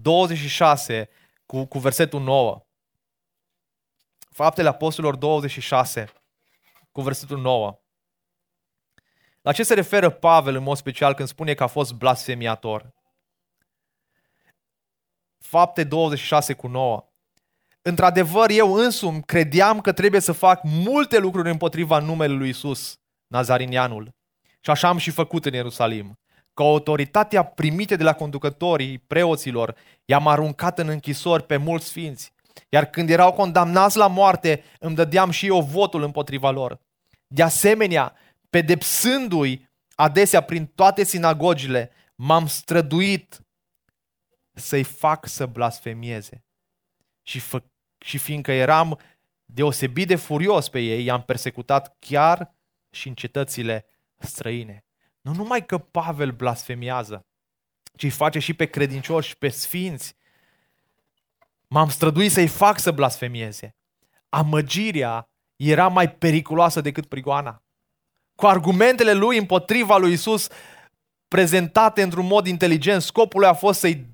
26 0.00 1.08
cu, 1.46 1.64
cu 1.64 1.78
versetul 1.78 2.20
9. 2.20 2.66
Faptele 4.30 4.68
Apostolilor 4.68 5.16
26 5.16 6.12
cu 6.92 7.00
versetul 7.00 7.38
9. 7.38 7.81
La 9.42 9.52
ce 9.52 9.62
se 9.62 9.74
referă 9.74 10.10
Pavel 10.10 10.54
în 10.54 10.62
mod 10.62 10.76
special 10.76 11.14
când 11.14 11.28
spune 11.28 11.54
că 11.54 11.62
a 11.62 11.66
fost 11.66 11.92
blasfemiator? 11.92 12.94
Fapte 15.38 15.84
26 15.84 16.52
cu 16.52 16.66
9. 16.66 17.04
Într-adevăr, 17.82 18.50
eu 18.50 18.74
însumi 18.74 19.22
credeam 19.22 19.80
că 19.80 19.92
trebuie 19.92 20.20
să 20.20 20.32
fac 20.32 20.60
multe 20.62 21.18
lucruri 21.18 21.50
împotriva 21.50 21.98
numelui 21.98 22.36
lui 22.36 22.48
Isus, 22.48 22.98
nazarinianul. 23.26 24.14
Și 24.60 24.70
așa 24.70 24.88
am 24.88 24.96
și 24.96 25.10
făcut 25.10 25.44
în 25.44 25.52
Ierusalim. 25.52 26.18
Ca 26.54 26.64
autoritatea 26.64 27.42
primită 27.42 27.96
de 27.96 28.02
la 28.02 28.12
conducătorii 28.12 28.98
preoților, 28.98 29.76
i-am 30.04 30.26
aruncat 30.26 30.78
în 30.78 30.88
închisori 30.88 31.46
pe 31.46 31.56
mulți 31.56 31.86
sfinți. 31.86 32.32
Iar 32.68 32.84
când 32.84 33.10
erau 33.10 33.32
condamnați 33.32 33.96
la 33.96 34.06
moarte, 34.06 34.64
îmi 34.78 34.94
dădeam 34.94 35.30
și 35.30 35.46
eu 35.46 35.60
votul 35.60 36.02
împotriva 36.02 36.50
lor. 36.50 36.80
De 37.26 37.42
asemenea, 37.42 38.16
pedepsându-i 38.52 39.68
adesea 39.94 40.40
prin 40.40 40.66
toate 40.66 41.04
sinagogile, 41.04 41.90
m-am 42.14 42.46
străduit 42.46 43.46
să-i 44.52 44.82
fac 44.82 45.26
să 45.26 45.46
blasfemieze. 45.46 46.44
Și, 47.22 47.38
fă, 47.38 47.62
și 47.98 48.18
fiindcă 48.18 48.52
eram 48.52 48.98
deosebit 49.44 50.06
de 50.06 50.16
furios 50.16 50.68
pe 50.68 50.80
ei, 50.80 51.04
i-am 51.04 51.22
persecutat 51.22 51.96
chiar 51.98 52.54
și 52.90 53.08
în 53.08 53.14
cetățile 53.14 53.86
străine. 54.18 54.84
Nu 55.20 55.32
numai 55.32 55.66
că 55.66 55.78
Pavel 55.78 56.30
blasfemiază, 56.30 57.26
ci 57.96 58.02
îi 58.02 58.10
face 58.10 58.38
și 58.38 58.54
pe 58.54 58.66
credincioși 58.66 59.28
și 59.28 59.36
pe 59.36 59.48
sfinți. 59.48 60.16
M-am 61.68 61.88
străduit 61.88 62.30
să-i 62.30 62.48
fac 62.48 62.78
să 62.78 62.90
blasfemieze. 62.90 63.76
Amăgirea 64.28 65.30
era 65.56 65.88
mai 65.88 66.12
periculoasă 66.12 66.80
decât 66.80 67.06
prigoana. 67.06 67.62
Cu 68.34 68.46
argumentele 68.46 69.12
lui 69.12 69.38
împotriva 69.38 69.96
lui 69.96 70.12
Isus 70.12 70.48
prezentate 71.28 72.02
într-un 72.02 72.26
mod 72.26 72.46
inteligent, 72.46 73.02
scopul 73.02 73.40
lui 73.40 73.48
a 73.48 73.54
fost 73.54 73.78
să-i, 73.78 74.06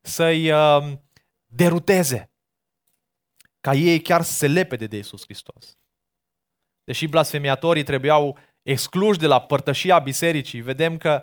să-i 0.00 0.50
uh, 0.50 0.92
deruteze. 1.46 2.30
Ca 3.60 3.74
ei 3.74 4.00
chiar 4.00 4.22
să 4.22 4.32
se 4.32 4.46
lepede 4.46 4.86
de 4.86 4.96
Isus 4.96 5.22
Hristos. 5.22 5.76
Deși 6.84 7.06
blasfemiatorii 7.06 7.82
trebuiau 7.82 8.38
excluși 8.62 9.18
de 9.18 9.26
la 9.26 9.40
părtășia 9.40 9.98
bisericii, 9.98 10.60
vedem 10.60 10.96
că, 10.96 11.22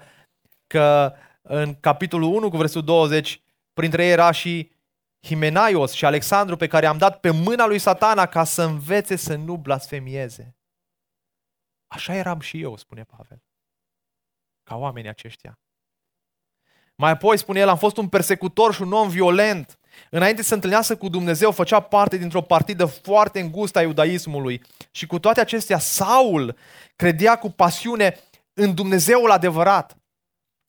că 0.67 1.13
în 1.41 1.79
capitolul 1.79 2.33
1 2.33 2.49
cu 2.49 2.57
versetul 2.57 2.83
20, 2.83 3.41
printre 3.73 4.05
ei 4.05 4.11
era 4.11 4.31
și 4.31 4.71
Himenaios 5.25 5.91
și 5.91 6.05
Alexandru 6.05 6.55
pe 6.55 6.67
care 6.67 6.85
am 6.85 6.97
dat 6.97 7.19
pe 7.19 7.29
mâna 7.29 7.65
lui 7.65 7.79
satana 7.79 8.25
ca 8.25 8.43
să 8.43 8.61
învețe 8.61 9.15
să 9.15 9.35
nu 9.35 9.57
blasfemieze. 9.57 10.55
Așa 11.93 12.13
eram 12.13 12.39
și 12.39 12.61
eu, 12.61 12.77
spune 12.77 13.03
Pavel, 13.03 13.43
ca 14.63 14.75
oamenii 14.75 15.09
aceștia. 15.09 15.59
Mai 16.95 17.11
apoi, 17.11 17.37
spune 17.37 17.59
el, 17.59 17.69
am 17.69 17.77
fost 17.77 17.97
un 17.97 18.07
persecutor 18.07 18.73
și 18.73 18.81
un 18.81 18.93
om 18.93 19.09
violent. 19.09 19.79
Înainte 20.09 20.41
să 20.41 20.47
se 20.47 20.53
întâlnească 20.53 20.95
cu 20.95 21.09
Dumnezeu, 21.09 21.51
făcea 21.51 21.79
parte 21.79 22.17
dintr-o 22.17 22.41
partidă 22.41 22.85
foarte 22.85 23.39
îngustă 23.39 23.79
a 23.79 23.81
iudaismului. 23.81 24.61
Și 24.91 25.07
cu 25.07 25.19
toate 25.19 25.39
acestea, 25.39 25.79
Saul 25.79 26.57
credea 26.95 27.37
cu 27.37 27.49
pasiune 27.49 28.19
în 28.53 28.73
Dumnezeul 28.73 29.31
adevărat. 29.31 29.97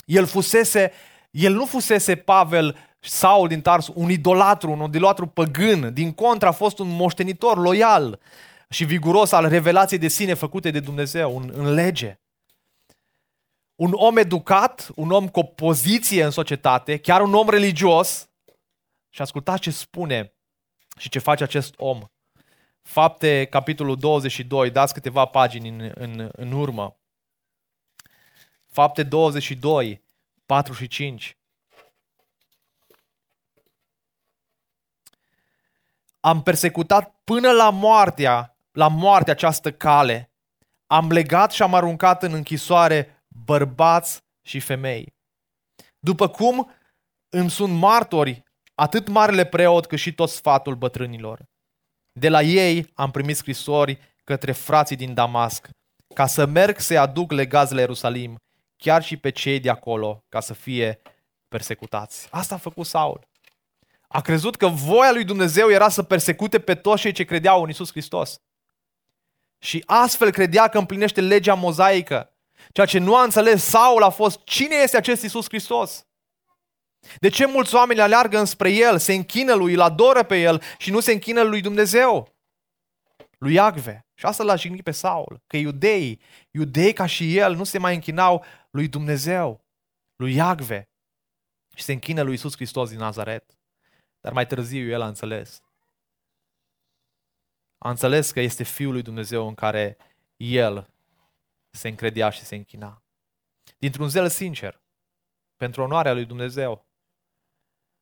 El 0.05 0.27
fusese, 0.27 0.93
el 1.31 1.53
nu 1.53 1.67
fusese 1.67 2.17
Pavel, 2.17 2.77
Saul 3.01 3.49
din 3.49 3.61
Tars, 3.61 3.91
un 3.95 4.11
idolatru, 4.11 4.71
un 4.71 4.83
idolatru 4.83 5.27
păgân. 5.27 5.93
Din 5.93 6.13
contra, 6.13 6.49
a 6.49 6.53
fost 6.53 6.79
un 6.79 6.89
moștenitor 6.89 7.59
loial 7.59 8.21
și 8.73 8.85
viguros 8.85 9.33
al 9.33 9.49
revelației 9.49 9.99
de 9.99 10.09
sine 10.09 10.35
făcute 10.35 10.71
de 10.71 10.81
Dumnezeu 10.81 11.37
în, 11.37 11.51
în 11.55 11.73
lege. 11.75 12.21
Un 13.75 13.93
om 13.95 14.17
educat, 14.17 14.91
un 14.95 15.11
om 15.11 15.29
cu 15.29 15.39
o 15.39 15.43
poziție 15.43 16.25
în 16.25 16.31
societate, 16.31 16.99
chiar 16.99 17.21
un 17.21 17.35
om 17.35 17.49
religios, 17.49 18.31
și 19.11 19.23
ascultați 19.23 19.61
ce 19.61 19.71
spune 19.71 20.35
și 20.97 21.09
ce 21.09 21.19
face 21.19 21.43
acest 21.43 21.75
om. 21.77 22.05
Fapte, 22.83 23.45
capitolul 23.45 23.97
22, 23.97 24.71
dați 24.71 24.93
câteva 24.93 25.25
pagini 25.25 25.69
în, 25.69 25.93
în, 25.95 26.31
în 26.33 26.53
urmă. 26.53 26.97
Fapte 28.67 29.03
22, 29.03 30.03
4 30.47 30.73
și 30.73 30.87
5. 30.87 31.37
Am 36.21 36.43
persecutat 36.43 37.21
până 37.25 37.51
la 37.51 37.71
moartea, 37.71 38.52
la 38.73 38.89
moarte 38.89 39.31
această 39.31 39.73
cale. 39.73 40.33
Am 40.87 41.11
legat 41.11 41.53
și 41.53 41.63
am 41.63 41.75
aruncat 41.75 42.23
în 42.23 42.33
închisoare 42.33 43.25
bărbați 43.29 44.21
și 44.43 44.61
femei. 44.61 45.15
După 45.99 46.29
cum 46.29 46.71
îmi 47.29 47.51
sunt 47.51 47.73
martori 47.73 48.43
atât 48.75 49.09
marele 49.09 49.45
preot 49.45 49.87
cât 49.87 49.99
și 49.99 50.15
tot 50.15 50.29
sfatul 50.29 50.75
bătrânilor. 50.75 51.51
De 52.13 52.29
la 52.29 52.43
ei 52.43 52.91
am 52.95 53.11
primit 53.11 53.37
scrisori 53.37 53.99
către 54.25 54.53
frații 54.53 54.97
din 54.97 55.15
Damasc, 55.15 55.69
ca 56.15 56.27
să 56.27 56.47
merg 56.47 56.79
să-i 56.79 56.99
aduc 56.99 57.33
legați 57.33 57.75
la 57.75 57.81
Ierusalim, 57.81 58.37
chiar 58.77 59.03
și 59.03 59.17
pe 59.17 59.31
cei 59.31 59.61
de 59.61 59.71
acolo, 59.71 60.25
ca 60.29 60.41
să 60.41 60.55
fie 60.55 61.01
persecutați. 61.49 62.29
Asta 62.31 62.55
a 62.55 62.59
făcut 62.59 62.87
Saul. 62.87 63.29
A 64.09 64.21
crezut 64.21 64.57
că 64.57 64.67
voia 64.67 65.13
lui 65.13 65.25
Dumnezeu 65.25 65.71
era 65.71 65.89
să 65.89 66.03
persecute 66.03 66.61
pe 66.61 66.75
toți 66.75 67.01
cei 67.01 67.13
ce 67.13 67.25
credeau 67.25 67.63
în 67.63 67.69
Isus 67.69 67.91
Hristos. 67.91 68.41
Și 69.63 69.83
astfel 69.87 70.31
credea 70.31 70.69
că 70.69 70.79
împlinește 70.79 71.21
legea 71.21 71.55
mozaică. 71.55 72.33
Ceea 72.73 72.87
ce 72.87 72.99
nu 72.99 73.17
a 73.17 73.23
înțeles 73.23 73.65
Saul 73.65 74.03
a 74.03 74.11
fost 74.11 74.45
cine 74.45 74.75
este 74.75 74.97
acest 74.97 75.23
Isus 75.23 75.47
Hristos. 75.49 76.07
De 77.19 77.29
ce 77.29 77.47
mulți 77.47 77.75
oameni 77.75 78.01
aleargă 78.01 78.39
înspre 78.39 78.71
El, 78.71 78.99
se 78.99 79.13
închină 79.13 79.55
Lui, 79.55 79.73
îl 79.73 79.81
adoră 79.81 80.23
pe 80.23 80.41
El 80.41 80.63
și 80.79 80.91
nu 80.91 81.01
se 81.01 81.13
închină 81.13 81.43
Lui 81.43 81.61
Dumnezeu? 81.61 82.37
Lui 83.39 83.53
Iagve. 83.53 84.07
Și 84.15 84.27
asta 84.27 84.43
l-a 84.43 84.57
jignit 84.57 84.83
pe 84.83 84.91
Saul. 84.91 85.43
Că 85.47 85.57
iudeii, 85.57 86.21
iudeii 86.51 86.93
ca 86.93 87.07
și 87.07 87.37
el, 87.37 87.55
nu 87.55 87.65
se 87.65 87.79
mai 87.79 87.95
închinau 87.95 88.45
lui 88.71 88.89
Dumnezeu, 88.89 89.65
lui 90.17 90.35
Iagve. 90.35 90.91
Și 91.77 91.83
se 91.85 91.93
închină 91.93 92.23
lui 92.23 92.35
Isus 92.35 92.55
Hristos 92.55 92.91
din 92.91 92.99
Nazaret. 92.99 93.59
Dar 94.21 94.33
mai 94.33 94.47
târziu 94.47 94.89
el 94.89 95.01
a 95.01 95.07
înțeles. 95.07 95.63
A 97.85 97.91
înțeles 97.91 98.31
că 98.31 98.41
este 98.41 98.63
Fiul 98.63 98.93
lui 98.93 99.03
Dumnezeu 99.03 99.49
în 99.49 99.55
care 99.55 99.97
el 100.37 100.95
se 101.71 101.89
încredea 101.89 102.31
și 102.31 102.43
se 102.43 102.55
închina. 102.55 103.03
Dintr-un 103.79 104.09
zel 104.09 104.29
sincer, 104.29 104.83
pentru 105.57 105.83
onoarea 105.83 106.13
lui 106.13 106.25
Dumnezeu, 106.25 106.87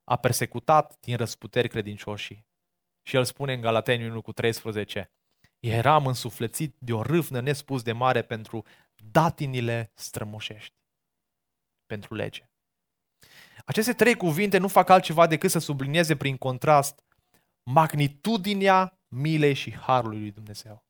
a 0.05 0.17
persecutat 0.17 1.01
din 1.01 1.17
răsputeri 1.17 1.69
credincioșii. 1.69 2.47
Și 3.03 3.17
el 3.17 3.25
spune 3.25 3.53
în 3.53 3.61
Galateni 3.61 4.07
1 4.07 4.23
cu 4.23 4.33
13, 4.33 5.13
eram 5.61 6.07
însuflețit 6.07 6.77
de 6.79 6.93
o 6.93 7.03
râvnă 7.03 7.41
nespus 7.41 7.83
de 7.83 7.93
mare 7.93 8.23
pentru 8.23 8.65
datinile 9.11 9.93
strămoșești, 9.95 10.75
pentru 11.87 12.15
lege. 12.15 12.51
Aceste 13.65 13.93
trei 13.93 14.17
cuvinte 14.17 14.59
nu 14.59 14.69
fac 14.69 14.89
altceva 14.89 15.27
decât 15.27 15.51
să 15.51 15.59
sublinieze 15.59 16.17
prin 16.17 16.37
contrast 16.37 17.05
magnitudinea 17.71 19.00
milei 19.11 19.55
și 19.55 19.75
harului 19.75 20.21
lui 20.21 20.31
Dumnezeu. 20.31 20.85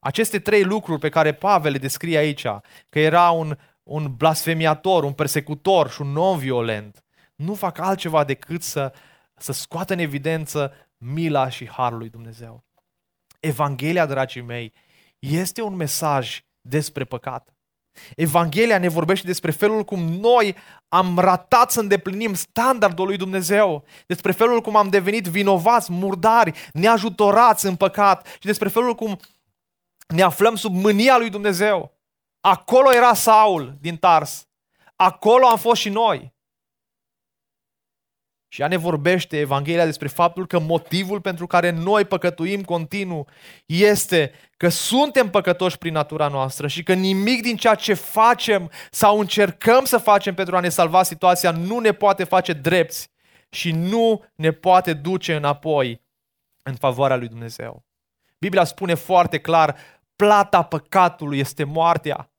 Aceste 0.00 0.38
trei 0.38 0.64
lucruri 0.64 1.00
pe 1.00 1.08
care 1.08 1.34
Pavel 1.34 1.72
le 1.72 1.78
descrie 1.78 2.18
aici, 2.18 2.46
că 2.88 2.98
era 2.98 3.30
un, 3.30 3.58
un 3.82 4.14
blasfemiator, 4.16 5.04
un 5.04 5.12
persecutor 5.12 5.90
și 5.90 6.00
un 6.00 6.08
non-violent, 6.08 7.04
nu 7.34 7.54
fac 7.54 7.78
altceva 7.78 8.24
decât 8.24 8.62
să, 8.62 8.92
să 9.36 9.52
scoată 9.52 9.92
în 9.92 9.98
evidență 9.98 10.72
mila 10.96 11.48
și 11.48 11.68
harul 11.68 11.98
lui 11.98 12.08
Dumnezeu. 12.08 12.64
Evanghelia, 13.40 14.06
dragii 14.06 14.42
mei, 14.42 14.72
este 15.18 15.62
un 15.62 15.74
mesaj 15.74 16.40
despre 16.60 17.04
păcat. 17.04 17.54
Evanghelia 18.16 18.78
ne 18.78 18.88
vorbește 18.88 19.26
despre 19.26 19.50
felul 19.50 19.84
cum 19.84 20.00
noi 20.02 20.56
am 20.88 21.18
ratat 21.18 21.70
să 21.70 21.80
îndeplinim 21.80 22.34
standardul 22.34 23.06
lui 23.06 23.16
Dumnezeu, 23.16 23.84
despre 24.06 24.32
felul 24.32 24.60
cum 24.60 24.76
am 24.76 24.88
devenit 24.88 25.26
vinovați, 25.26 25.92
murdari, 25.92 26.52
neajutorați 26.72 27.66
în 27.66 27.76
păcat 27.76 28.26
și 28.26 28.46
despre 28.46 28.68
felul 28.68 28.94
cum 28.94 29.18
ne 30.08 30.22
aflăm 30.22 30.54
sub 30.56 30.74
mânia 30.74 31.18
lui 31.18 31.30
Dumnezeu. 31.30 31.98
Acolo 32.40 32.92
era 32.92 33.14
Saul 33.14 33.76
din 33.80 33.96
Tars. 33.96 34.48
Acolo 34.96 35.46
am 35.46 35.58
fost 35.58 35.80
și 35.80 35.88
noi. 35.88 36.32
Și 38.52 38.60
ea 38.60 38.68
ne 38.68 38.76
vorbește 38.76 39.38
Evanghelia 39.38 39.84
despre 39.84 40.08
faptul 40.08 40.46
că 40.46 40.58
motivul 40.58 41.20
pentru 41.20 41.46
care 41.46 41.70
noi 41.70 42.04
păcătuim 42.04 42.62
continuu 42.62 43.26
este 43.66 44.32
că 44.56 44.68
suntem 44.68 45.30
păcătoși 45.30 45.78
prin 45.78 45.92
natura 45.92 46.28
noastră 46.28 46.66
și 46.66 46.82
că 46.82 46.92
nimic 46.92 47.42
din 47.42 47.56
ceea 47.56 47.74
ce 47.74 47.94
facem 47.94 48.70
sau 48.90 49.18
încercăm 49.18 49.84
să 49.84 49.98
facem 49.98 50.34
pentru 50.34 50.56
a 50.56 50.60
ne 50.60 50.68
salva 50.68 51.02
situația 51.02 51.50
nu 51.50 51.78
ne 51.78 51.92
poate 51.92 52.24
face 52.24 52.52
drepți 52.52 53.10
și 53.50 53.72
nu 53.72 54.24
ne 54.34 54.50
poate 54.50 54.92
duce 54.92 55.34
înapoi 55.34 56.02
în 56.62 56.74
favoarea 56.74 57.16
lui 57.16 57.28
Dumnezeu. 57.28 57.84
Biblia 58.38 58.64
spune 58.64 58.94
foarte 58.94 59.38
clar, 59.38 59.76
plata 60.16 60.62
păcatului 60.62 61.38
este 61.38 61.64
moartea, 61.64 62.30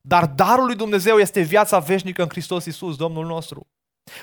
dar 0.00 0.26
darul 0.26 0.64
lui 0.64 0.76
Dumnezeu 0.76 1.18
este 1.18 1.40
viața 1.40 1.78
veșnică 1.78 2.22
în 2.22 2.28
Hristos 2.28 2.64
Iisus, 2.64 2.96
Domnul 2.96 3.26
nostru. 3.26 3.69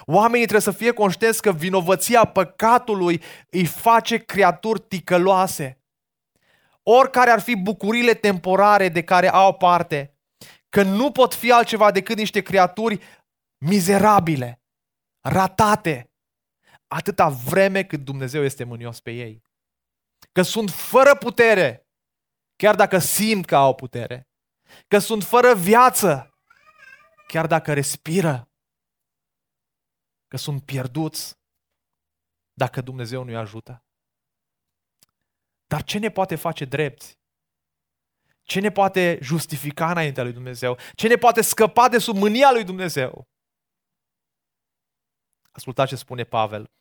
Oamenii 0.06 0.48
trebuie 0.48 0.74
să 0.74 0.80
fie 0.80 0.92
conștienți 0.92 1.42
că 1.42 1.52
vinovăția 1.52 2.26
păcatului 2.26 3.22
îi 3.50 3.66
face 3.66 4.18
creaturi 4.18 4.80
ticăloase. 4.80 5.82
oricare 6.84 7.32
ar 7.32 7.40
fi 7.40 7.56
bucurile 7.56 8.14
temporare 8.14 8.90
de 8.90 9.04
care 9.04 9.30
au 9.30 9.54
parte, 9.54 10.18
că 10.70 10.84
nu 10.84 11.12
pot 11.12 11.34
fi 11.34 11.52
altceva 11.52 11.92
decât 11.92 12.18
niște 12.18 12.42
creaturi 12.42 13.00
mizerabile, 13.58 14.62
ratate, 15.22 16.12
atâta 16.88 17.30
vreme 17.30 17.84
cât 17.84 18.04
Dumnezeu 18.04 18.44
este 18.44 18.64
mânios 18.64 19.00
pe 19.00 19.12
ei. 19.12 19.44
Că 20.32 20.42
sunt 20.42 20.70
fără 20.70 21.16
putere, 21.16 21.88
chiar 22.56 22.76
dacă 22.76 22.98
simt 22.98 23.46
că 23.46 23.56
au 23.56 23.76
putere. 23.76 24.28
Că 24.88 24.98
sunt 24.98 25.24
fără 25.24 25.56
viață, 25.56 26.38
chiar 27.28 27.48
dacă 27.48 27.74
respiră. 27.74 28.47
Că 30.28 30.38
sunt 30.38 30.66
pierduți, 30.66 31.36
dacă 32.54 32.82
Dumnezeu 32.82 33.24
nu-i 33.24 33.36
ajută. 33.36 33.86
Dar 35.68 35.84
ce 35.84 35.98
ne 35.98 36.10
poate 36.10 36.36
face 36.36 36.66
drepți? 36.66 37.20
Ce 38.42 38.60
ne 38.60 38.72
poate 38.72 39.20
justifica 39.22 39.92
înaintea 39.92 40.24
lui 40.24 40.34
Dumnezeu? 40.34 40.78
Ce 40.96 41.08
ne 41.08 41.16
poate 41.16 41.42
scăpa 41.42 41.90
de 41.90 41.98
sub 41.98 42.16
mânia 42.16 42.52
lui 42.52 42.64
Dumnezeu? 42.64 43.28
Ascultați 45.52 45.90
ce 45.90 45.96
spune 45.96 46.24
Pavel. 46.24 46.72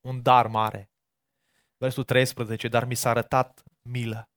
Un 0.00 0.22
dar 0.22 0.46
mare. 0.46 0.90
Versul 1.76 2.04
13, 2.04 2.68
dar 2.68 2.84
mi 2.84 2.94
s-a 2.94 3.10
arătat 3.10 3.62
milă. 3.82 4.28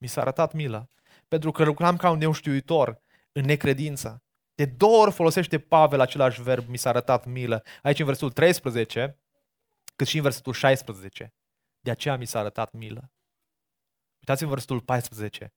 Mi 0.00 0.08
s-a 0.08 0.20
arătat 0.20 0.52
milă. 0.52 0.90
Pentru 1.28 1.50
că 1.50 1.64
lucram 1.64 1.96
ca 1.96 2.10
un 2.10 2.18
neuștiuitor 2.18 3.02
în 3.32 3.44
necredință. 3.44 4.22
De 4.58 4.64
două 4.64 5.02
ori 5.02 5.12
folosește 5.12 5.58
Pavel 5.58 6.00
același 6.00 6.42
verb, 6.42 6.68
mi 6.68 6.76
s-a 6.76 6.88
arătat 6.88 7.24
milă. 7.24 7.64
Aici 7.82 7.98
în 7.98 8.04
versetul 8.04 8.32
13, 8.32 9.18
cât 9.96 10.06
și 10.06 10.16
în 10.16 10.22
versetul 10.22 10.52
16. 10.52 11.34
De 11.80 11.90
aceea 11.90 12.16
mi 12.16 12.26
s-a 12.26 12.38
arătat 12.38 12.72
milă. 12.72 13.12
Uitați 14.18 14.42
în 14.42 14.48
versetul 14.48 14.80
14. 14.80 15.54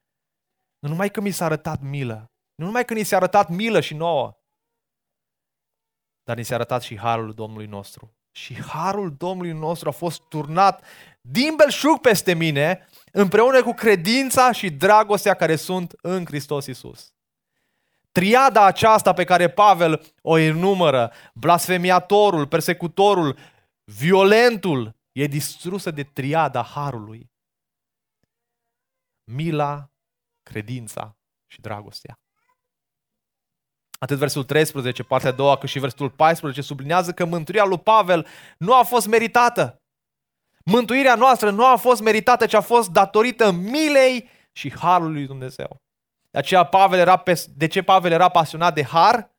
Nu 0.79 0.89
numai 0.89 1.11
că 1.11 1.21
mi 1.21 1.31
s-a 1.31 1.45
arătat 1.45 1.81
milă, 1.81 2.31
nu 2.55 2.65
numai 2.65 2.85
că 2.85 2.93
ni 2.93 3.03
s-a 3.03 3.15
arătat 3.15 3.49
milă 3.49 3.79
și 3.79 3.93
nouă, 3.93 4.37
dar 6.23 6.37
ni 6.37 6.43
s-a 6.43 6.55
arătat 6.55 6.81
și 6.81 6.97
harul 6.97 7.33
Domnului 7.33 7.67
nostru. 7.67 8.15
Și 8.31 8.61
harul 8.61 9.15
Domnului 9.15 9.51
nostru 9.51 9.89
a 9.89 9.91
fost 9.91 10.21
turnat 10.21 10.85
din 11.21 11.55
belșug 11.55 11.99
peste 11.99 12.33
mine, 12.33 12.87
împreună 13.11 13.63
cu 13.63 13.71
credința 13.71 14.51
și 14.51 14.69
dragostea 14.69 15.33
care 15.33 15.55
sunt 15.55 15.93
în 16.01 16.25
Hristos 16.25 16.65
Isus. 16.65 17.13
Triada 18.11 18.65
aceasta 18.65 19.13
pe 19.13 19.23
care 19.23 19.49
Pavel 19.49 20.01
o 20.21 20.37
enumără, 20.37 21.11
blasfemiatorul, 21.33 22.47
persecutorul, 22.47 23.37
violentul, 23.83 24.99
e 25.11 25.25
distrusă 25.25 25.91
de 25.91 26.03
triada 26.03 26.63
harului. 26.63 27.31
Mila, 29.31 29.91
credința 30.43 31.17
și 31.47 31.61
dragostea. 31.61 32.19
Atât 33.99 34.17
versul 34.17 34.43
13, 34.43 35.03
partea 35.03 35.29
a 35.29 35.33
doua, 35.33 35.57
cât 35.57 35.69
și 35.69 35.79
versul 35.79 36.09
14 36.09 36.61
sublinează 36.61 37.11
că 37.11 37.25
mântuirea 37.25 37.65
lui 37.65 37.79
Pavel 37.79 38.27
nu 38.57 38.75
a 38.75 38.83
fost 38.83 39.07
meritată. 39.07 39.81
Mântuirea 40.65 41.15
noastră 41.15 41.49
nu 41.49 41.65
a 41.65 41.75
fost 41.75 42.01
meritată, 42.01 42.45
ci 42.45 42.53
a 42.53 42.61
fost 42.61 42.89
datorită 42.89 43.51
milei 43.51 44.29
și 44.51 44.77
harului 44.77 45.13
lui 45.13 45.25
Dumnezeu. 45.25 45.80
De 46.31 46.37
aceea 46.37 46.63
Pavel 46.63 46.99
era, 46.99 47.23
de 47.55 47.67
ce 47.67 47.81
Pavel 47.81 48.11
era 48.11 48.29
pasionat 48.29 48.73
de 48.73 48.83
har? 48.83 49.35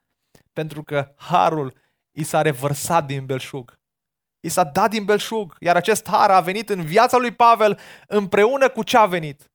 Pentru 0.52 0.82
că 0.82 1.14
harul 1.16 1.80
i 2.10 2.22
s-a 2.22 2.42
revărsat 2.42 3.06
din 3.06 3.26
belșug. 3.26 3.80
I 4.40 4.48
s-a 4.48 4.64
dat 4.64 4.90
din 4.90 5.04
belșug, 5.04 5.56
iar 5.60 5.76
acest 5.76 6.08
har 6.08 6.30
a 6.30 6.40
venit 6.40 6.68
în 6.68 6.84
viața 6.84 7.16
lui 7.16 7.34
Pavel 7.34 7.78
împreună 8.06 8.68
cu 8.68 8.82
ce 8.82 8.96
a 8.96 9.06
venit? 9.06 9.52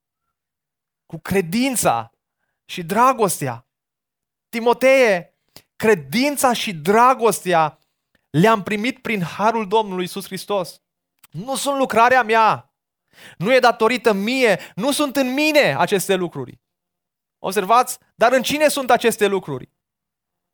Cu 1.05 1.17
credința 1.17 2.11
și 2.65 2.83
dragostea. 2.83 3.67
Timotee, 4.49 5.37
credința 5.75 6.53
și 6.53 6.73
dragostea 6.73 7.79
le-am 8.29 8.63
primit 8.63 9.01
prin 9.01 9.21
harul 9.21 9.67
Domnului 9.67 10.03
Isus 10.03 10.25
Hristos. 10.25 10.81
Nu 11.31 11.55
sunt 11.55 11.77
lucrarea 11.77 12.23
mea. 12.23 12.73
Nu 13.37 13.53
e 13.53 13.59
datorită 13.59 14.13
mie. 14.13 14.59
Nu 14.75 14.91
sunt 14.91 15.15
în 15.15 15.33
mine 15.33 15.75
aceste 15.77 16.15
lucruri. 16.15 16.59
Observați? 17.39 17.99
Dar 18.15 18.31
în 18.31 18.41
cine 18.41 18.67
sunt 18.67 18.89
aceste 18.89 19.27
lucruri? 19.27 19.69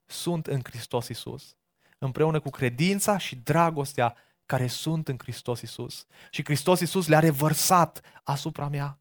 Sunt 0.06 0.48
în 0.48 0.60
Hristos 0.64 1.08
Isus. 1.08 1.58
Împreună 1.98 2.40
cu 2.40 2.50
credința 2.50 3.18
și 3.18 3.36
dragostea 3.36 4.16
care 4.46 4.68
sunt 4.68 5.08
în 5.08 5.16
Hristos 5.18 5.62
Isus. 5.62 6.06
Și 6.30 6.44
Hristos 6.44 6.80
Isus 6.80 7.08
le-a 7.08 7.20
revărsat 7.20 8.02
asupra 8.24 8.68
mea. 8.68 8.98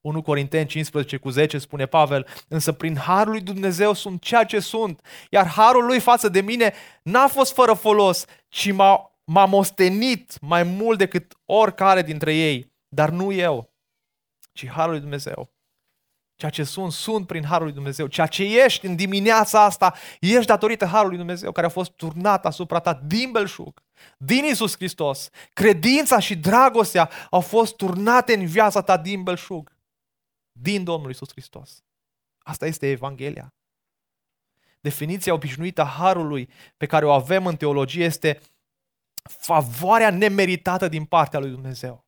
1 0.00 0.22
Corinteni 0.22 0.66
15 0.66 1.16
cu 1.16 1.28
10 1.28 1.58
spune 1.58 1.86
Pavel, 1.86 2.26
însă 2.48 2.72
prin 2.72 2.96
harul 2.96 3.32
lui 3.32 3.40
Dumnezeu 3.40 3.92
sunt 3.92 4.22
ceea 4.22 4.44
ce 4.44 4.60
sunt, 4.60 5.00
iar 5.30 5.46
harul 5.46 5.84
lui 5.84 6.00
față 6.00 6.28
de 6.28 6.40
mine 6.40 6.74
n-a 7.02 7.28
fost 7.28 7.52
fără 7.52 7.72
folos, 7.72 8.24
ci 8.48 8.72
m-a, 8.72 9.20
m-a 9.24 9.44
mostenit 9.44 10.40
mai 10.40 10.62
mult 10.62 10.98
decât 10.98 11.34
oricare 11.44 12.02
dintre 12.02 12.34
ei, 12.34 12.72
dar 12.88 13.10
nu 13.10 13.32
eu, 13.32 13.74
ci 14.52 14.68
harul 14.68 14.90
lui 14.90 15.00
Dumnezeu. 15.00 15.51
Ceea 16.42 16.54
ce 16.54 16.64
sunt, 16.64 16.92
sunt 16.92 17.26
prin 17.26 17.44
harul 17.44 17.64
lui 17.64 17.74
Dumnezeu. 17.74 18.06
Ceea 18.06 18.26
ce 18.26 18.62
ești 18.64 18.86
în 18.86 18.96
dimineața 18.96 19.64
asta, 19.64 19.94
ești 20.20 20.46
datorită 20.46 20.84
harului 20.84 21.08
lui 21.08 21.16
Dumnezeu 21.16 21.52
care 21.52 21.66
a 21.66 21.70
fost 21.70 21.90
turnat 21.90 22.46
asupra 22.46 22.80
ta 22.80 22.94
din 23.06 23.30
belșug, 23.30 23.82
din 24.16 24.44
Isus 24.44 24.74
Hristos. 24.74 25.28
Credința 25.52 26.18
și 26.18 26.36
dragostea 26.36 27.10
au 27.30 27.40
fost 27.40 27.76
turnate 27.76 28.34
în 28.34 28.46
viața 28.46 28.82
ta 28.82 28.96
din 28.96 29.22
belșug 29.22 29.76
din 30.52 30.84
Domnul 30.84 31.10
Isus 31.10 31.30
Hristos. 31.30 31.84
Asta 32.38 32.66
este 32.66 32.90
Evanghelia. 32.90 33.54
Definiția 34.80 35.32
obișnuită 35.32 35.80
a 35.80 35.86
harului 35.86 36.48
pe 36.76 36.86
care 36.86 37.04
o 37.04 37.10
avem 37.10 37.46
în 37.46 37.56
teologie 37.56 38.04
este 38.04 38.40
favoarea 39.22 40.10
nemeritată 40.10 40.88
din 40.88 41.04
partea 41.04 41.38
lui 41.38 41.50
Dumnezeu. 41.50 42.06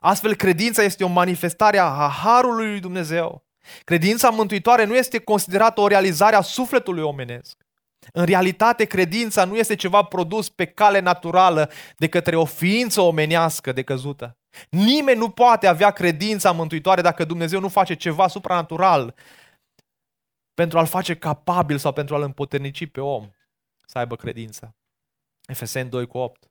Astfel, 0.00 0.34
credința 0.34 0.82
este 0.82 1.04
o 1.04 1.08
manifestare 1.08 1.78
a 1.78 2.08
harului 2.08 2.70
lui 2.70 2.80
Dumnezeu. 2.80 3.44
Credința 3.84 4.28
mântuitoare 4.28 4.84
nu 4.84 4.94
este 4.94 5.18
considerată 5.18 5.80
o 5.80 5.86
realizare 5.86 6.36
a 6.36 6.40
sufletului 6.40 7.02
omenesc. 7.02 7.64
În 8.12 8.24
realitate, 8.24 8.84
credința 8.84 9.44
nu 9.44 9.56
este 9.56 9.74
ceva 9.74 10.02
produs 10.02 10.48
pe 10.48 10.64
cale 10.64 10.98
naturală 10.98 11.70
de 11.96 12.08
către 12.08 12.36
o 12.36 12.44
ființă 12.44 13.00
omenească 13.00 13.72
decăzută. 13.72 14.38
Nimeni 14.68 15.18
nu 15.18 15.30
poate 15.30 15.66
avea 15.66 15.90
credința 15.90 16.52
mântuitoare 16.52 17.00
dacă 17.00 17.24
Dumnezeu 17.24 17.60
nu 17.60 17.68
face 17.68 17.94
ceva 17.94 18.28
supranatural 18.28 19.14
pentru 20.54 20.78
a-l 20.78 20.86
face 20.86 21.16
capabil 21.16 21.78
sau 21.78 21.92
pentru 21.92 22.14
a-l 22.14 22.22
împuternici 22.22 22.86
pe 22.86 23.00
om 23.00 23.30
să 23.86 23.98
aibă 23.98 24.16
credință. 24.16 24.76
Efeseni 25.46 25.90
2 25.90 26.06
cu 26.06 26.18
8. 26.18 26.50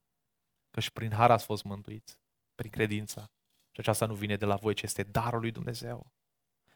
Că 0.72 0.80
și 0.80 0.91
prin 0.91 1.12
har 1.12 1.32
ați 1.32 1.46
fost 1.46 1.63
mântuiți, 1.63 2.17
prin 2.63 2.86
credință. 2.86 3.32
Și 3.71 3.80
aceasta 3.80 4.06
nu 4.06 4.13
vine 4.13 4.36
de 4.36 4.45
la 4.45 4.56
voi, 4.56 4.73
ci 4.73 4.82
este 4.82 5.04
darul 5.12 5.39
lui 5.39 5.52
Dumnezeu. 5.52 6.12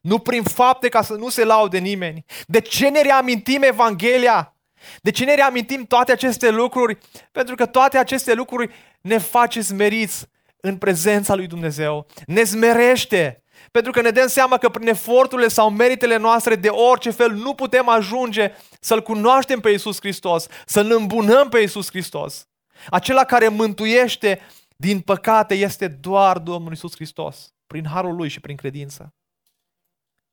Nu 0.01 0.19
prin 0.19 0.43
fapte 0.43 0.89
ca 0.89 1.01
să 1.01 1.13
nu 1.13 1.29
se 1.29 1.43
laude 1.43 1.77
nimeni. 1.77 2.25
De 2.45 2.59
ce 2.59 2.89
ne 2.89 3.01
reamintim 3.01 3.61
Evanghelia? 3.61 4.55
De 5.01 5.11
ce 5.11 5.25
ne 5.25 5.35
reamintim 5.35 5.85
toate 5.85 6.11
aceste 6.11 6.49
lucruri? 6.49 6.97
Pentru 7.31 7.55
că 7.55 7.65
toate 7.65 7.97
aceste 7.97 8.33
lucruri 8.33 8.73
ne 9.01 9.17
face 9.17 9.61
smeriți 9.61 10.25
în 10.59 10.77
prezența 10.77 11.35
lui 11.35 11.47
Dumnezeu. 11.47 12.07
Ne 12.25 12.43
smerește. 12.43 13.43
Pentru 13.71 13.91
că 13.91 14.01
ne 14.01 14.09
dăm 14.09 14.27
seama 14.27 14.57
că 14.57 14.69
prin 14.69 14.87
eforturile 14.87 15.47
sau 15.47 15.69
meritele 15.69 16.17
noastre 16.17 16.55
de 16.55 16.69
orice 16.69 17.09
fel 17.09 17.31
nu 17.33 17.53
putem 17.53 17.89
ajunge 17.89 18.51
să-L 18.79 19.01
cunoaștem 19.01 19.59
pe 19.59 19.69
Iisus 19.69 19.97
Hristos, 19.99 20.47
să-L 20.65 20.91
îmbunăm 20.91 21.49
pe 21.49 21.59
Iisus 21.59 21.89
Hristos. 21.89 22.47
Acela 22.89 23.23
care 23.23 23.47
mântuiește 23.47 24.41
din 24.77 25.01
păcate 25.01 25.53
este 25.53 25.87
doar 25.87 26.39
Domnul 26.39 26.71
Iisus 26.71 26.95
Hristos, 26.95 27.53
prin 27.67 27.85
harul 27.85 28.15
Lui 28.15 28.29
și 28.29 28.39
prin 28.39 28.55
credință. 28.55 29.13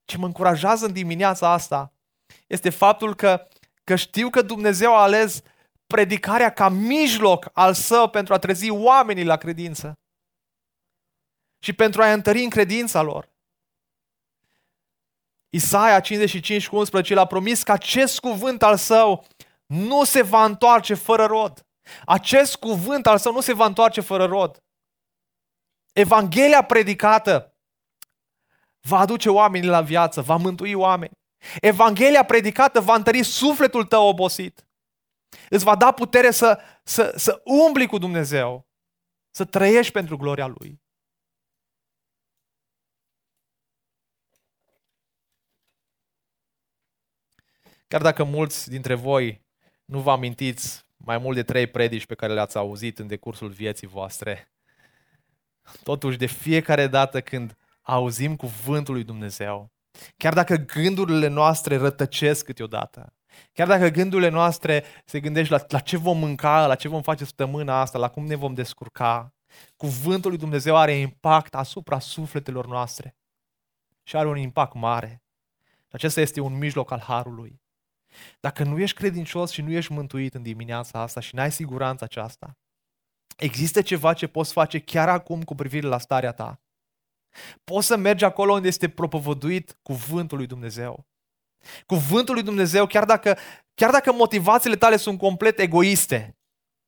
Ce 0.04 0.16
mă 0.16 0.26
încurajează 0.26 0.86
în 0.86 0.92
dimineața 0.92 1.48
asta 1.48 1.92
este 2.46 2.70
faptul 2.70 3.14
că 3.14 3.48
că 3.84 3.96
știu 3.96 4.30
că 4.30 4.42
Dumnezeu 4.42 4.96
a 4.96 5.02
ales 5.02 5.42
predicarea 5.86 6.52
ca 6.52 6.68
mijloc 6.68 7.50
al 7.52 7.74
său 7.74 8.10
pentru 8.10 8.34
a 8.34 8.38
trezi 8.38 8.70
oamenii 8.70 9.24
la 9.24 9.36
credință 9.36 9.98
și 11.58 11.72
pentru 11.72 12.02
a-i 12.02 12.12
întări 12.12 12.42
în 12.42 12.50
credința 12.50 13.02
lor. 13.02 13.32
Isaia 15.48 16.00
55 16.00 16.68
cu 16.68 16.76
11 16.76 17.14
l-a 17.14 17.26
promis 17.26 17.62
că 17.62 17.72
acest 17.72 18.20
cuvânt 18.20 18.62
al 18.62 18.76
său 18.76 19.26
nu 19.66 20.04
se 20.04 20.22
va 20.22 20.44
întoarce 20.44 20.94
fără 20.94 21.24
rod. 21.24 21.66
Acest 22.04 22.56
cuvânt 22.56 23.06
al 23.06 23.18
său 23.18 23.32
nu 23.32 23.40
se 23.40 23.52
va 23.52 23.66
întoarce 23.66 24.00
fără 24.00 24.24
rod. 24.24 24.62
Evanghelia 25.92 26.64
predicată 26.64 27.58
va 28.80 28.98
aduce 28.98 29.30
oamenii 29.30 29.68
la 29.68 29.82
viață, 29.82 30.20
va 30.20 30.36
mântui 30.36 30.74
oameni. 30.74 31.12
Evanghelia 31.60 32.24
predicată 32.24 32.80
va 32.80 32.94
întări 32.94 33.22
sufletul 33.22 33.84
tău 33.84 34.06
obosit. 34.06 34.66
Îți 35.50 35.64
va 35.64 35.76
da 35.76 35.92
putere 35.92 36.30
să, 36.30 36.60
să, 36.82 37.12
să 37.16 37.42
umbli 37.44 37.86
cu 37.86 37.98
Dumnezeu, 37.98 38.68
să 39.30 39.44
trăiești 39.44 39.92
pentru 39.92 40.16
gloria 40.16 40.46
Lui. 40.46 40.82
Chiar 47.88 48.02
dacă 48.02 48.24
mulți 48.24 48.70
dintre 48.70 48.94
voi 48.94 49.46
nu 49.84 50.00
vă 50.00 50.10
amintiți 50.10 50.86
mai 51.04 51.18
mult 51.18 51.36
de 51.36 51.42
trei 51.42 51.66
predici 51.66 52.06
pe 52.06 52.14
care 52.14 52.32
le-ați 52.32 52.56
auzit 52.56 52.98
în 52.98 53.06
decursul 53.06 53.48
vieții 53.48 53.86
voastre, 53.86 54.52
totuși 55.82 56.18
de 56.18 56.26
fiecare 56.26 56.86
dată 56.86 57.20
când 57.20 57.56
auzim 57.82 58.36
cuvântul 58.36 58.94
lui 58.94 59.04
Dumnezeu, 59.04 59.72
chiar 60.16 60.34
dacă 60.34 60.56
gândurile 60.56 61.26
noastre 61.26 61.76
rătăcesc 61.76 62.44
câteodată, 62.44 63.14
chiar 63.52 63.66
dacă 63.66 63.88
gândurile 63.88 64.28
noastre 64.28 64.84
se 65.04 65.20
gândești 65.20 65.52
la, 65.52 65.64
la 65.68 65.78
ce 65.78 65.96
vom 65.96 66.18
mânca, 66.18 66.66
la 66.66 66.74
ce 66.74 66.88
vom 66.88 67.02
face 67.02 67.24
săptămâna 67.24 67.80
asta, 67.80 67.98
la 67.98 68.08
cum 68.08 68.26
ne 68.26 68.34
vom 68.34 68.54
descurca, 68.54 69.34
cuvântul 69.76 70.30
lui 70.30 70.38
Dumnezeu 70.38 70.76
are 70.76 70.92
impact 70.92 71.54
asupra 71.54 71.98
sufletelor 71.98 72.66
noastre 72.66 73.16
și 74.02 74.16
are 74.16 74.28
un 74.28 74.36
impact 74.36 74.74
mare. 74.74 75.22
Acesta 75.90 76.20
este 76.20 76.40
un 76.40 76.58
mijloc 76.58 76.90
al 76.90 77.00
harului. 77.00 77.62
Dacă 78.40 78.64
nu 78.64 78.78
ești 78.78 78.96
credincios 78.96 79.50
și 79.50 79.62
nu 79.62 79.70
ești 79.70 79.92
mântuit 79.92 80.34
în 80.34 80.42
dimineața 80.42 81.00
asta 81.00 81.20
și 81.20 81.34
n-ai 81.34 81.52
siguranța 81.52 82.04
aceasta, 82.04 82.58
există 83.36 83.82
ceva 83.82 84.12
ce 84.12 84.26
poți 84.26 84.52
face 84.52 84.78
chiar 84.78 85.08
acum 85.08 85.42
cu 85.42 85.54
privire 85.54 85.86
la 85.86 85.98
starea 85.98 86.32
ta. 86.32 86.60
Poți 87.64 87.86
să 87.86 87.96
mergi 87.96 88.24
acolo 88.24 88.52
unde 88.52 88.68
este 88.68 88.88
propovăduit 88.88 89.78
cuvântul 89.82 90.38
lui 90.38 90.46
Dumnezeu. 90.46 91.06
Cuvântul 91.86 92.34
lui 92.34 92.42
Dumnezeu, 92.42 92.86
chiar 92.86 93.04
dacă, 93.04 93.38
chiar 93.74 93.90
dacă 93.90 94.12
motivațiile 94.12 94.76
tale 94.76 94.96
sunt 94.96 95.18
complet 95.18 95.58
egoiste, 95.58 96.38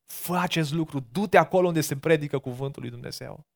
fă 0.07 0.37
acest 0.37 0.73
lucru, 0.73 1.01
du-te 1.13 1.37
acolo 1.37 1.67
unde 1.67 1.81
se 1.81 1.97
predică 1.97 2.39
cuvântul 2.39 2.83
lui 2.83 2.91
Dumnezeu. 2.91 3.47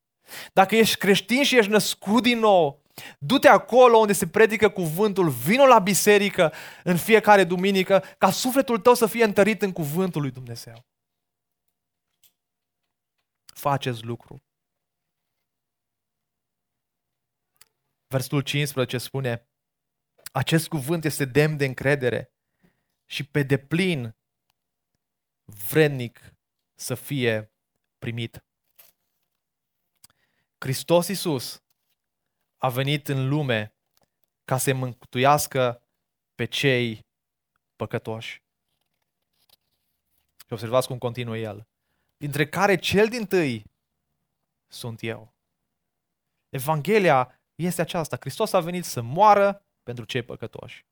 Dacă 0.53 0.75
ești 0.75 0.97
creștin 0.97 1.43
și 1.43 1.57
ești 1.57 1.71
născut 1.71 2.23
din 2.23 2.39
nou, 2.39 2.80
du-te 3.19 3.47
acolo 3.47 3.97
unde 3.97 4.13
se 4.13 4.27
predică 4.27 4.69
cuvântul, 4.69 5.29
vino 5.29 5.65
la 5.65 5.79
biserică 5.79 6.53
în 6.83 6.97
fiecare 6.97 7.43
duminică 7.43 8.03
ca 8.17 8.31
sufletul 8.31 8.79
tău 8.79 8.93
să 8.93 9.05
fie 9.05 9.23
întărit 9.23 9.61
în 9.61 9.71
cuvântul 9.71 10.21
lui 10.21 10.31
Dumnezeu. 10.31 10.85
Fă 13.45 13.69
acest 13.69 14.03
lucru. 14.03 14.43
Versul 18.07 18.41
15 18.41 18.97
spune, 18.97 19.49
acest 20.31 20.67
cuvânt 20.67 21.05
este 21.05 21.25
demn 21.25 21.57
de 21.57 21.65
încredere 21.65 22.33
și 23.05 23.23
pe 23.23 23.43
deplin 23.43 24.15
vrednic 25.43 26.33
să 26.75 26.95
fie 26.95 27.51
primit. 27.97 28.43
Hristos 30.57 31.07
Iisus 31.07 31.63
a 32.63 32.69
venit 32.69 33.07
în 33.07 33.27
lume 33.27 33.73
ca 34.45 34.57
să 34.57 34.73
mântuiască 34.73 35.81
pe 36.35 36.45
cei 36.45 37.05
păcătoși. 37.75 38.41
Și 40.45 40.53
observați 40.53 40.87
cum 40.87 40.97
continuă 40.97 41.37
el. 41.37 41.67
Dintre 42.17 42.47
care 42.47 42.75
cel 42.75 43.07
din 43.07 43.25
tâi 43.25 43.65
sunt 44.67 45.03
eu. 45.03 45.33
Evanghelia 46.49 47.39
este 47.55 47.81
aceasta. 47.81 48.17
Hristos 48.19 48.53
a 48.53 48.59
venit 48.59 48.85
să 48.85 49.01
moară 49.01 49.65
pentru 49.83 50.05
cei 50.05 50.23
păcătoși. 50.23 50.85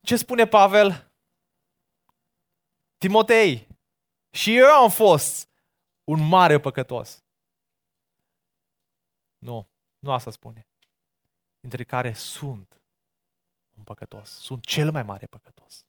Ce 0.00 0.16
spune 0.16 0.46
Pavel? 0.46 1.10
Timotei, 2.98 3.66
și 4.30 4.56
eu 4.56 4.66
am 4.66 4.90
fost 4.90 5.48
un 6.04 6.28
mare 6.28 6.60
păcătos. 6.60 7.24
Nu, 9.46 9.68
nu 9.98 10.12
asta 10.12 10.30
spune. 10.30 10.66
Dintre 11.60 11.84
care 11.84 12.12
sunt 12.12 12.80
un 13.76 13.82
păcătos. 13.82 14.30
Sunt 14.30 14.64
cel 14.64 14.90
mai 14.90 15.02
mare 15.02 15.26
păcătos. 15.26 15.86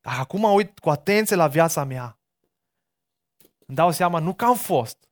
Dar 0.00 0.18
acum 0.18 0.40
mă 0.40 0.50
uit 0.50 0.78
cu 0.78 0.90
atenție 0.90 1.36
la 1.36 1.48
viața 1.48 1.84
mea. 1.84 2.18
Îmi 3.66 3.76
dau 3.76 3.90
seama 3.90 4.18
nu 4.18 4.34
că 4.34 4.44
am 4.44 4.56
fost 4.56 5.08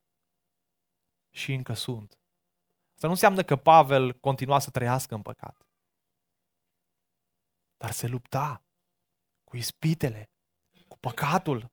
și 1.31 1.53
încă 1.53 1.73
sunt. 1.73 2.19
Asta 2.95 3.07
nu 3.07 3.13
înseamnă 3.13 3.43
că 3.43 3.57
Pavel 3.57 4.13
continua 4.13 4.59
să 4.59 4.71
trăiască 4.71 5.15
în 5.15 5.23
păcat. 5.23 5.67
Dar 7.77 7.91
se 7.91 8.07
lupta 8.07 8.63
cu 9.45 9.57
ispitele, 9.57 10.31
cu 10.89 10.99
păcatul. 10.99 11.73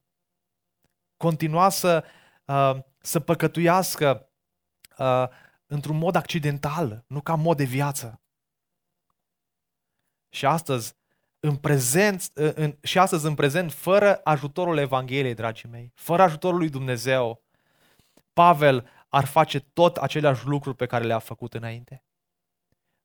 Continua 1.18 1.70
să, 1.70 2.06
uh, 2.46 2.84
să 2.98 3.20
păcătuiască 3.20 4.30
uh, 4.98 5.28
într-un 5.66 5.98
mod 5.98 6.16
accidental, 6.16 7.04
nu 7.08 7.22
ca 7.22 7.36
mod 7.36 7.58
de 7.58 7.64
viață. 7.64 8.22
Și 10.30 10.46
astăzi, 10.46 10.94
în 11.40 11.56
prezent, 11.56 12.32
uh, 12.36 12.52
în, 12.56 12.78
și 12.82 13.00
astăzi 13.00 13.26
în 13.26 13.36
prezent, 13.36 13.72
fără 13.72 14.16
ajutorul 14.24 14.78
Evangheliei, 14.78 15.34
dragii 15.34 15.70
mei, 15.70 15.92
fără 15.96 16.22
ajutorul 16.22 16.58
lui 16.58 16.70
Dumnezeu, 16.70 17.44
Pavel 18.34 18.90
ar 19.10 19.26
face 19.26 19.60
tot 19.60 19.98
aceleași 19.98 20.46
lucruri 20.46 20.76
pe 20.76 20.86
care 20.86 21.06
le-a 21.06 21.20
făcut 21.20 21.54
înainte. 21.54 22.04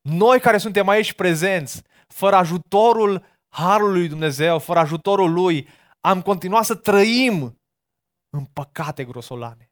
Noi 0.01 0.41
care 0.41 0.59
suntem 0.59 0.89
aici 0.89 1.13
prezenți, 1.13 1.83
fără 2.07 2.37
ajutorul 2.37 3.25
Harului 3.51 3.99
lui 3.99 4.09
Dumnezeu, 4.09 4.59
fără 4.59 4.79
ajutorul 4.79 5.33
Lui, 5.33 5.69
am 6.01 6.23
continuat 6.23 6.65
să 6.65 6.75
trăim 6.75 7.61
în 8.31 8.45
păcate 8.45 9.05
grosolane. 9.05 9.70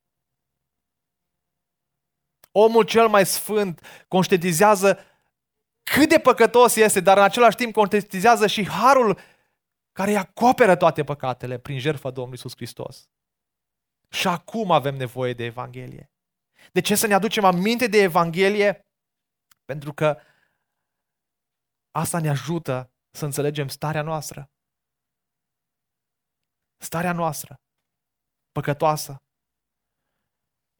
Omul 2.60 2.84
cel 2.84 3.08
mai 3.08 3.26
sfânt 3.26 4.04
conștientizează 4.08 4.98
cât 5.82 6.08
de 6.08 6.18
păcătos 6.18 6.76
este, 6.76 7.00
dar 7.00 7.16
în 7.16 7.22
același 7.22 7.56
timp 7.56 7.72
conștientizează 7.72 8.46
și 8.46 8.68
harul 8.68 9.18
care 9.92 10.10
îi 10.10 10.16
acoperă 10.16 10.76
toate 10.76 11.04
păcatele 11.04 11.58
prin 11.58 11.78
jertfa 11.78 12.10
Domnului 12.10 12.38
Iisus 12.42 12.56
Hristos. 12.56 13.10
Și 14.08 14.28
acum 14.28 14.70
avem 14.70 14.94
nevoie 14.94 15.32
de 15.32 15.44
Evanghelie. 15.44 16.12
De 16.72 16.80
ce 16.80 16.94
să 16.94 17.06
ne 17.06 17.14
aducem 17.14 17.44
aminte 17.44 17.86
de 17.86 17.98
Evanghelie? 18.02 18.86
Pentru 19.64 19.92
că 19.92 20.20
asta 21.90 22.20
ne 22.20 22.28
ajută 22.28 22.92
să 23.10 23.24
înțelegem 23.24 23.68
starea 23.68 24.02
noastră. 24.02 24.50
Starea 26.76 27.12
noastră, 27.12 27.60
păcătoasă. 28.52 29.16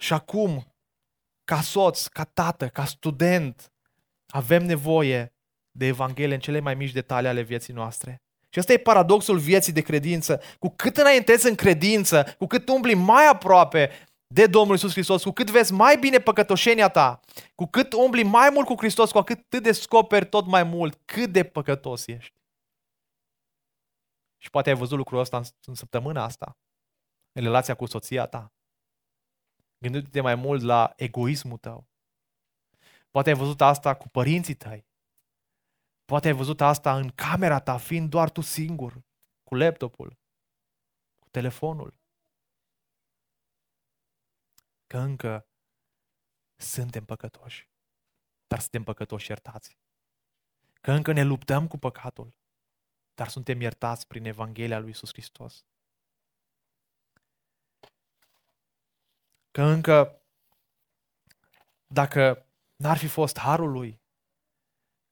Și 0.01 0.13
acum, 0.13 0.78
ca 1.49 1.61
soț, 1.61 2.07
ca 2.07 2.25
tată, 2.25 2.69
ca 2.69 2.85
student, 2.85 3.73
avem 4.27 4.65
nevoie 4.65 5.35
de 5.71 5.87
Evanghelie 5.87 6.35
în 6.35 6.41
cele 6.41 6.61
mai 6.61 6.75
mici 6.75 6.93
detalii 6.93 7.29
ale 7.29 7.41
vieții 7.41 7.75
noastre. 7.75 8.23
Și 8.49 8.59
ăsta 8.59 8.73
e 8.73 8.79
paradoxul 8.79 9.39
vieții 9.39 9.73
de 9.73 9.81
credință. 9.81 10.41
Cu 10.59 10.69
cât 10.69 10.97
înaintezi 10.97 11.49
în 11.49 11.55
credință, 11.55 12.35
cu 12.39 12.47
cât 12.47 12.69
umbli 12.69 12.95
mai 12.95 13.27
aproape 13.27 13.91
de 14.27 14.47
Domnul 14.47 14.77
Isus 14.77 14.93
Hristos, 14.93 15.23
cu 15.23 15.31
cât 15.31 15.51
vezi 15.51 15.73
mai 15.73 15.99
bine 15.99 16.19
păcătoșenia 16.19 16.89
ta, 16.89 17.21
cu 17.55 17.67
cât 17.67 17.93
umbli 17.93 18.23
mai 18.23 18.51
mult 18.51 18.67
cu 18.67 18.75
Hristos, 18.77 19.11
cu 19.11 19.19
atât 19.19 19.49
te 19.49 19.61
descoperi 19.61 20.29
tot 20.29 20.47
mai 20.47 20.63
mult 20.63 21.01
cât 21.05 21.33
de 21.33 21.45
păcătos 21.45 22.07
ești. 22.07 22.41
Și 24.43 24.51
poate 24.51 24.71
ai 24.71 24.77
văzut 24.77 24.97
lucrul 24.97 25.19
ăsta 25.19 25.41
în 25.65 25.75
săptămâna 25.75 26.25
asta, 26.25 26.59
în 27.33 27.43
relația 27.43 27.75
cu 27.75 27.87
soția 27.87 28.27
ta. 28.27 28.53
Gându-te 29.79 30.21
mai 30.21 30.35
mult 30.35 30.63
la 30.63 30.93
egoismul 30.97 31.59
tău. 31.59 31.89
Poate 33.11 33.31
ai 33.31 33.37
văzut 33.37 33.61
asta 33.61 33.97
cu 33.97 34.09
părinții 34.09 34.55
tăi. 34.55 34.87
Poate 36.05 36.29
ai 36.29 36.35
văzut 36.35 36.61
asta 36.61 36.97
în 36.97 37.09
camera 37.09 37.61
ta, 37.61 37.79
fiind 37.79 38.11
doar 38.11 38.31
tu 38.31 38.41
singur, 38.41 39.03
cu 39.43 39.55
laptopul, 39.55 40.19
cu 41.19 41.29
telefonul 41.31 41.99
că 44.87 44.99
încă 44.99 45.49
suntem 46.57 47.05
păcătoși, 47.05 47.69
dar 48.47 48.61
suntem 48.61 48.85
păcătoși 48.85 49.31
iertați. 49.31 49.79
Că 50.81 50.93
încă 50.93 51.13
ne 51.13 51.23
luptăm 51.23 51.67
cu 51.69 51.79
păcatul, 51.79 52.35
dar 53.15 53.29
suntem 53.29 53.61
iertați 53.61 54.07
prin 54.07 54.25
Evanghelia 54.25 54.79
lui 54.79 54.91
Isus 54.91 55.13
Hristos. 55.13 55.67
Că 59.59 59.65
încă, 59.65 60.23
dacă 61.87 62.47
n-ar 62.77 62.97
fi 62.97 63.07
fost 63.07 63.39
harul 63.39 63.71
lui 63.71 64.01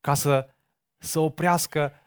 ca 0.00 0.14
să, 0.14 0.54
să 0.96 1.18
oprească 1.18 2.00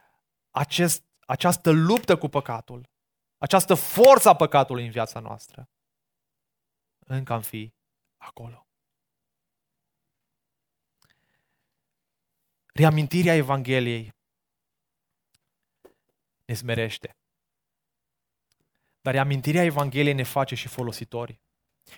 acest, 0.49 1.03
această 1.19 1.71
luptă 1.71 2.17
cu 2.17 2.27
păcatul, 2.27 2.89
această 3.37 3.73
forță 3.73 4.29
a 4.29 4.35
păcatului 4.35 4.85
în 4.85 4.91
viața 4.91 5.19
noastră, 5.19 5.69
încă 7.05 7.33
am 7.33 7.41
fi 7.41 7.73
acolo. 8.17 8.67
Reamintirea 12.73 13.35
Evangheliei 13.35 14.13
ne 16.45 16.53
smerește. 16.53 17.17
Dar 19.01 19.13
reamintirea 19.13 19.63
Evangheliei 19.63 20.13
ne 20.13 20.23
face 20.23 20.55
și 20.55 20.67
folositori. 20.67 21.47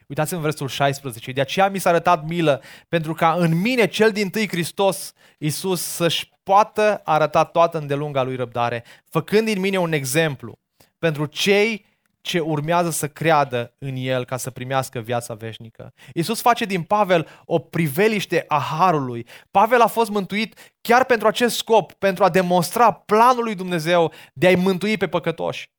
Uitați 0.08 0.34
în 0.34 0.42
versul 0.42 0.68
16. 0.68 1.32
De 1.32 1.42
aceea 1.42 1.70
mi 1.70 1.80
s-a 1.80 1.90
arătat 1.90 2.28
milă, 2.28 2.62
pentru 2.88 3.14
ca 3.14 3.34
în 3.34 3.62
mine, 3.62 3.88
cel 3.88 4.12
din 4.12 4.30
tâi 4.30 4.48
Hristos, 4.48 5.14
Iisus, 5.38 5.82
să-și 5.82 6.32
poată 6.44 7.02
arăta 7.04 7.44
toată 7.44 7.78
îndelunga 7.78 8.24
lui 8.24 8.36
răbdare, 8.36 8.84
făcând 9.10 9.46
din 9.46 9.60
mine 9.60 9.78
un 9.78 9.92
exemplu 9.92 10.60
pentru 11.00 11.26
cei 11.26 11.86
ce 12.22 12.40
urmează 12.40 12.90
să 12.90 13.08
creadă 13.08 13.74
în 13.78 13.96
El 13.96 14.26
ca 14.26 14.38
să 14.38 14.50
primească 14.50 15.00
viața 15.00 15.34
veșnică. 15.34 15.94
Iisus 16.14 16.42
face 16.42 16.66
din 16.66 16.82
Pavel 16.82 17.28
o 17.46 17.60
priveliște 17.60 18.46
a 18.48 18.60
Harului. 18.60 19.28
Pavel 19.52 19.82
a 19.82 19.88
fost 19.88 20.10
mântuit 20.10 20.74
chiar 20.82 21.06
pentru 21.06 21.28
acest 21.28 21.56
scop, 21.56 21.94
pentru 21.94 22.24
a 22.24 22.30
demonstra 22.30 22.92
planul 22.92 23.44
lui 23.44 23.56
Dumnezeu 23.56 24.12
de 24.34 24.48
a-i 24.48 24.56
mântui 24.56 24.98
pe 24.98 25.08
păcătoși. 25.08 25.70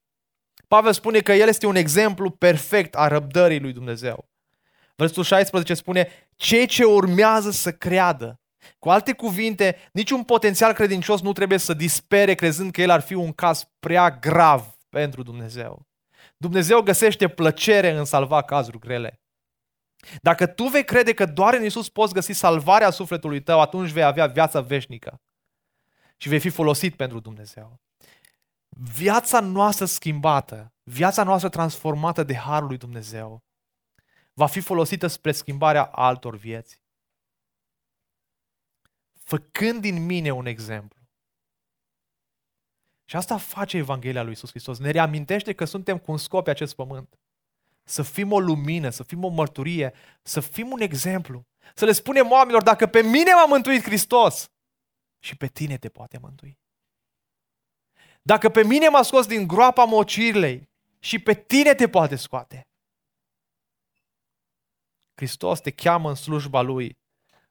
Pavel 0.73 0.93
spune 0.93 1.21
că 1.21 1.33
el 1.33 1.49
este 1.49 1.67
un 1.67 1.75
exemplu 1.75 2.31
perfect 2.31 2.95
a 2.95 3.09
răbdării 3.09 3.61
lui 3.61 3.73
Dumnezeu. 3.73 4.29
Versul 4.97 5.23
16 5.23 5.75
spune, 5.75 6.09
cei 6.37 6.67
ce 6.67 6.85
urmează 6.85 7.51
să 7.51 7.73
creadă. 7.73 8.41
Cu 8.79 8.91
alte 8.91 9.13
cuvinte, 9.13 9.77
niciun 9.93 10.23
potențial 10.25 10.73
credincios 10.73 11.21
nu 11.21 11.33
trebuie 11.33 11.59
să 11.59 11.75
dispere 11.75 12.35
crezând 12.35 12.73
că 12.73 12.81
el 12.81 12.91
ar 12.91 13.01
fi 13.01 13.15
un 13.15 13.33
caz 13.33 13.65
prea 13.79 14.11
grav 14.11 14.77
pentru 14.89 15.23
Dumnezeu. 15.23 15.87
Dumnezeu 16.37 16.81
găsește 16.81 17.29
plăcere 17.29 17.91
în 17.91 18.05
salva 18.05 18.43
cazuri 18.43 18.79
grele. 18.79 19.21
Dacă 20.23 20.47
tu 20.47 20.65
vei 20.65 20.85
crede 20.85 21.13
că 21.13 21.25
doar 21.25 21.55
în 21.55 21.65
Isus 21.65 21.89
poți 21.89 22.13
găsi 22.13 22.33
salvarea 22.33 22.91
sufletului 22.91 23.43
tău, 23.43 23.61
atunci 23.61 23.91
vei 23.91 24.05
avea 24.05 24.27
viața 24.27 24.61
veșnică 24.61 25.21
și 26.17 26.29
vei 26.29 26.41
fi 26.41 26.49
folosit 26.49 26.97
pentru 26.97 27.21
Dumnezeu. 27.21 27.81
Viața 28.85 29.41
noastră 29.41 29.85
schimbată, 29.85 30.75
viața 30.83 31.23
noastră 31.23 31.49
transformată 31.49 32.23
de 32.23 32.37
Harul 32.37 32.69
lui 32.69 32.77
Dumnezeu, 32.77 33.45
va 34.33 34.47
fi 34.47 34.61
folosită 34.61 35.07
spre 35.07 35.33
schimbarea 35.33 35.85
altor 35.85 36.37
vieți. 36.37 36.81
Făcând 39.13 39.81
din 39.81 40.07
mine 40.07 40.31
un 40.31 40.47
exemplu. 40.47 41.01
Și 43.05 43.17
asta 43.17 43.39
face 43.39 43.77
Evanghelia 43.77 44.23
lui 44.23 44.33
Isus 44.33 44.51
Hristos. 44.51 44.79
Ne 44.79 44.91
reamintește 44.91 45.53
că 45.53 45.65
suntem 45.65 45.99
cu 45.99 46.11
un 46.11 46.19
scop 46.19 46.45
pe 46.45 46.51
acest 46.51 46.75
pământ. 46.75 47.19
Să 47.85 48.03
fim 48.03 48.33
o 48.33 48.41
lumină, 48.41 48.91
să 48.91 49.03
fim 49.03 49.25
o 49.25 49.29
mărturie, 49.29 49.95
să 50.23 50.41
fim 50.41 50.71
un 50.71 50.81
exemplu. 50.81 51.47
Să 51.75 51.85
le 51.85 51.93
spunem 51.93 52.31
oamenilor, 52.31 52.63
dacă 52.63 52.87
pe 52.87 53.03
mine 53.03 53.33
m-a 53.33 53.47
mântuit 53.47 53.83
Hristos, 53.83 54.51
și 55.19 55.37
pe 55.37 55.47
tine 55.47 55.79
te 55.79 55.89
poate 55.89 56.19
mântui. 56.19 56.62
Dacă 58.23 58.49
pe 58.49 58.65
mine 58.65 58.89
m-a 58.89 59.03
scos 59.03 59.27
din 59.27 59.47
groapa 59.47 59.85
mocirlei, 59.85 60.71
și 61.03 61.19
pe 61.19 61.35
tine 61.35 61.75
te 61.75 61.89
poate 61.89 62.17
scoate. 62.17 62.67
Hristos 65.15 65.61
te 65.61 65.71
cheamă 65.71 66.09
în 66.09 66.15
slujba 66.15 66.61
Lui, 66.61 66.99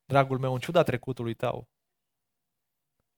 dragul 0.06 0.40
meu, 0.40 0.54
în 0.54 0.60
ciuda 0.60 0.84
trecutului 0.84 1.34
tău. 1.34 1.70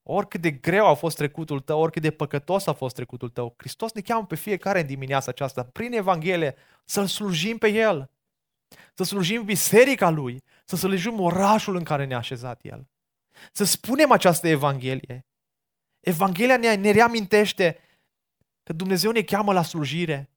Oricât 0.04 0.42
de 0.42 0.52
greu 0.52 0.86
a 0.86 0.94
fost 0.94 1.16
trecutul 1.16 1.60
tău, 1.60 1.80
oricât 1.80 2.02
de 2.02 2.12
păcătos 2.12 2.68
a 2.68 2.74
fost 2.74 2.96
trecutul 2.96 3.30
tău, 3.30 3.54
Hristos 3.58 3.92
ne 3.92 4.02
cheamă 4.02 4.26
pe 4.26 4.36
fiecare 4.36 4.80
în 4.80 4.86
dimineața 4.86 5.32
aceasta, 5.32 5.64
prin 5.64 5.94
Evanghelie, 5.94 6.56
să-L 6.86 7.08
slujim 7.08 7.58
pe 7.58 7.68
El. 7.68 8.12
Să 8.94 9.04
slujim 9.04 9.44
biserica 9.44 10.10
Lui, 10.10 10.44
să 10.66 10.76
slujim 10.76 11.20
orașul 11.20 11.76
în 11.76 11.84
care 11.84 12.06
ne-a 12.06 12.18
așezat 12.18 12.60
El. 12.64 12.88
Să 13.52 13.64
spunem 13.64 14.12
această 14.12 14.48
Evanghelie. 14.48 15.26
Evanghelia 16.04 16.58
ne, 16.58 16.76
ne 16.76 16.92
reamintește 16.92 17.80
că 18.64 18.74
Dumnezeu 18.74 19.12
ne 19.12 19.22
cheamă 19.22 19.54
la 19.54 19.64
slujire 19.64 20.30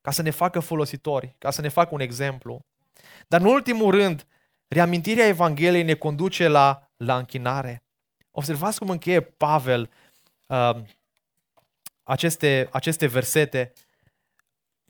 ca 0.00 0.10
să 0.10 0.22
ne 0.22 0.30
facă 0.30 0.60
folositori, 0.60 1.34
ca 1.38 1.50
să 1.50 1.60
ne 1.60 1.68
facă 1.68 1.94
un 1.94 2.00
exemplu. 2.00 2.64
Dar 3.26 3.40
în 3.40 3.46
ultimul 3.46 3.90
rând, 3.90 4.26
reamintirea 4.68 5.26
Evangheliei 5.26 5.82
ne 5.82 5.94
conduce 5.94 6.48
la, 6.48 6.90
la 6.96 7.16
închinare. 7.16 7.84
Observați 8.30 8.78
cum 8.78 8.90
încheie 8.90 9.20
Pavel 9.20 9.90
uh, 10.46 10.82
aceste, 12.02 12.68
aceste 12.72 13.06
versete. 13.06 13.72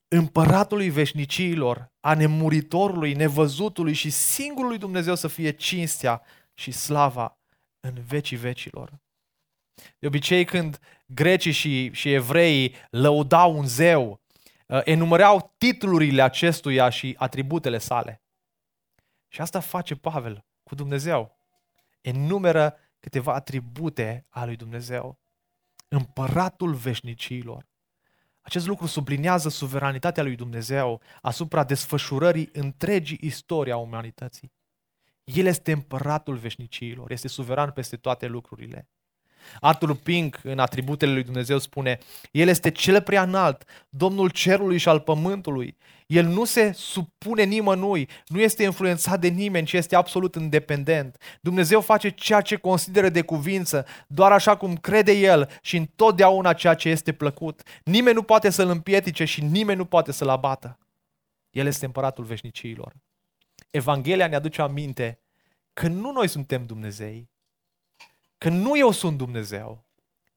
Împăratului 0.09 0.91
veșnicilor, 0.91 1.93
a 2.01 2.15
nemuritorului, 2.15 3.13
nevăzutului 3.13 3.93
și 3.93 4.11
singurului 4.11 4.79
Dumnezeu 4.79 5.15
să 5.15 5.29
fie 5.29 5.51
cinstea 5.51 6.23
și 6.55 6.71
slava 6.71 7.39
în 7.81 8.03
vecii 8.07 8.37
vecilor. 8.37 9.03
De 9.99 10.07
obicei 10.07 10.45
când 10.45 10.79
grecii 11.07 11.53
și, 11.53 11.91
și 11.93 12.13
evreii 12.13 12.75
lăudau 12.91 13.57
un 13.57 13.67
zeu, 13.67 14.21
uh, 14.67 14.81
enumărau 14.85 15.55
titlurile 15.59 16.23
acestuia 16.23 16.89
și 16.89 17.15
atributele 17.19 17.79
sale. 17.79 18.23
Și 19.29 19.41
asta 19.41 19.61
face 19.61 19.95
Pavel 19.95 20.45
cu 20.63 20.75
Dumnezeu. 20.75 21.37
Enumeră 22.01 22.77
câteva 23.01 23.35
atribute 23.35 24.27
a 24.29 24.45
lui 24.45 24.57
Dumnezeu. 24.57 25.19
Împăratul 25.89 26.75
veșnicilor. 26.75 27.67
Acest 28.41 28.67
lucru 28.67 28.87
sublinează 28.87 29.49
suveranitatea 29.49 30.23
lui 30.23 30.37
Dumnezeu 30.37 31.01
asupra 31.23 31.65
desfășurării 31.65 32.49
întregii 32.53 33.19
istorii 33.21 33.73
a 33.73 33.77
umanității. 33.77 34.53
El 35.25 35.47
este 35.47 35.73
împăratul 35.73 36.37
veșnicilor, 36.37 37.11
este 37.11 37.29
suveran 37.29 37.71
peste 37.71 37.97
toate 37.97 38.27
lucrurile. 38.27 38.89
Arthur 39.61 39.95
Pink, 39.95 40.41
în 40.43 40.59
atributele 40.59 41.13
lui 41.13 41.23
Dumnezeu, 41.23 41.59
spune 41.59 41.99
El 42.31 42.49
este 42.49 42.71
cel 42.71 43.03
prea 43.03 43.23
înalt, 43.23 43.65
Domnul 43.89 44.31
cerului 44.31 44.79
și 44.79 44.89
al 44.89 45.01
pământului. 45.01 45.77
El 46.07 46.27
nu 46.27 46.45
se 46.45 46.73
supune 46.75 47.43
nimănui, 47.43 48.09
nu 48.27 48.41
este 48.41 48.63
influențat 48.63 49.21
de 49.21 49.29
nimeni, 49.29 49.67
ci 49.67 49.73
este 49.73 49.97
absolut 49.97 50.35
independent. 50.35 51.17
Dumnezeu 51.41 51.81
face 51.81 52.09
ceea 52.09 52.41
ce 52.41 52.57
consideră 52.57 53.09
de 53.09 53.23
cuvință, 53.23 53.87
doar 54.07 54.33
așa 54.33 54.57
cum 54.57 54.77
crede 54.77 55.13
El 55.13 55.51
și 55.63 55.77
întotdeauna 55.77 56.53
ceea 56.53 56.75
ce 56.75 56.89
este 56.89 57.13
plăcut. 57.13 57.63
Nimeni 57.85 58.15
nu 58.15 58.23
poate 58.23 58.51
să-L 58.51 58.69
împietice 58.69 59.25
și 59.25 59.43
nimeni 59.43 59.79
nu 59.79 59.85
poate 59.85 60.13
să-L 60.13 60.29
abată. 60.29 60.79
El 61.51 61.67
este 61.67 61.85
împăratul 61.85 62.25
veșniciilor. 62.25 62.93
Evanghelia 63.71 64.27
ne 64.27 64.37
aduce 64.37 64.63
aminte 64.63 65.19
că 65.73 65.89
nu 65.89 66.13
noi 66.13 66.29
suntem 66.29 66.67
Dumnezei, 66.67 67.31
că 68.45 68.51
nu 68.51 68.79
eu 68.79 68.91
sunt 68.91 69.17
Dumnezeu, 69.17 69.85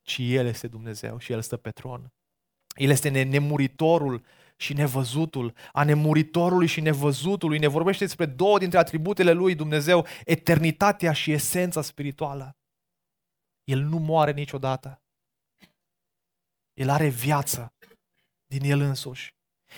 ci 0.02 0.16
El 0.20 0.46
este 0.46 0.66
Dumnezeu 0.66 1.18
și 1.18 1.32
El 1.32 1.42
stă 1.42 1.56
pe 1.56 1.70
tron. 1.70 2.12
El 2.74 2.90
este 2.90 3.08
nemuritorul 3.08 4.24
și 4.56 4.72
nevăzutul, 4.72 5.54
a 5.72 5.84
nemuritorului 5.84 6.66
și 6.66 6.80
nevăzutului. 6.80 7.58
Ne 7.58 7.66
vorbește 7.66 8.04
despre 8.04 8.26
două 8.26 8.58
dintre 8.58 8.78
atributele 8.78 9.32
lui 9.32 9.54
Dumnezeu, 9.54 10.06
eternitatea 10.24 11.12
și 11.12 11.32
esența 11.32 11.82
spirituală. 11.82 12.56
El 13.64 13.80
nu 13.80 13.98
moare 13.98 14.32
niciodată. 14.32 15.02
El 16.74 16.88
are 16.88 17.08
viață 17.08 17.72
din 18.46 18.70
El 18.70 18.80
însuși. 18.80 19.34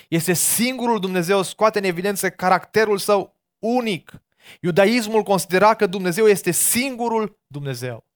Este 0.09 0.33
singurul 0.33 1.01
Dumnezeu, 1.01 1.43
scoate 1.43 1.79
în 1.79 1.85
evidență 1.85 2.31
caracterul 2.31 2.99
său 2.99 3.41
unic. 3.59 4.23
Iudaismul 4.61 5.23
considera 5.23 5.75
că 5.75 5.87
Dumnezeu 5.87 6.27
este 6.27 6.51
singurul 6.51 7.39
Dumnezeu. 7.47 8.09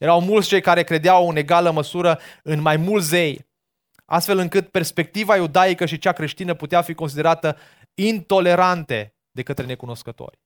Erau 0.00 0.20
mulți 0.20 0.48
cei 0.48 0.60
care 0.60 0.82
credeau 0.82 1.28
în 1.28 1.36
egală 1.36 1.70
măsură 1.70 2.20
în 2.42 2.60
mai 2.60 2.76
mulți 2.76 3.06
zei, 3.06 3.46
astfel 4.04 4.38
încât 4.38 4.68
perspectiva 4.68 5.36
iudaică 5.36 5.86
și 5.86 5.98
cea 5.98 6.12
creștină 6.12 6.54
putea 6.54 6.82
fi 6.82 6.94
considerată 6.94 7.56
intolerante 7.94 9.14
de 9.30 9.42
către 9.42 9.64
necunoscători. 9.64 10.40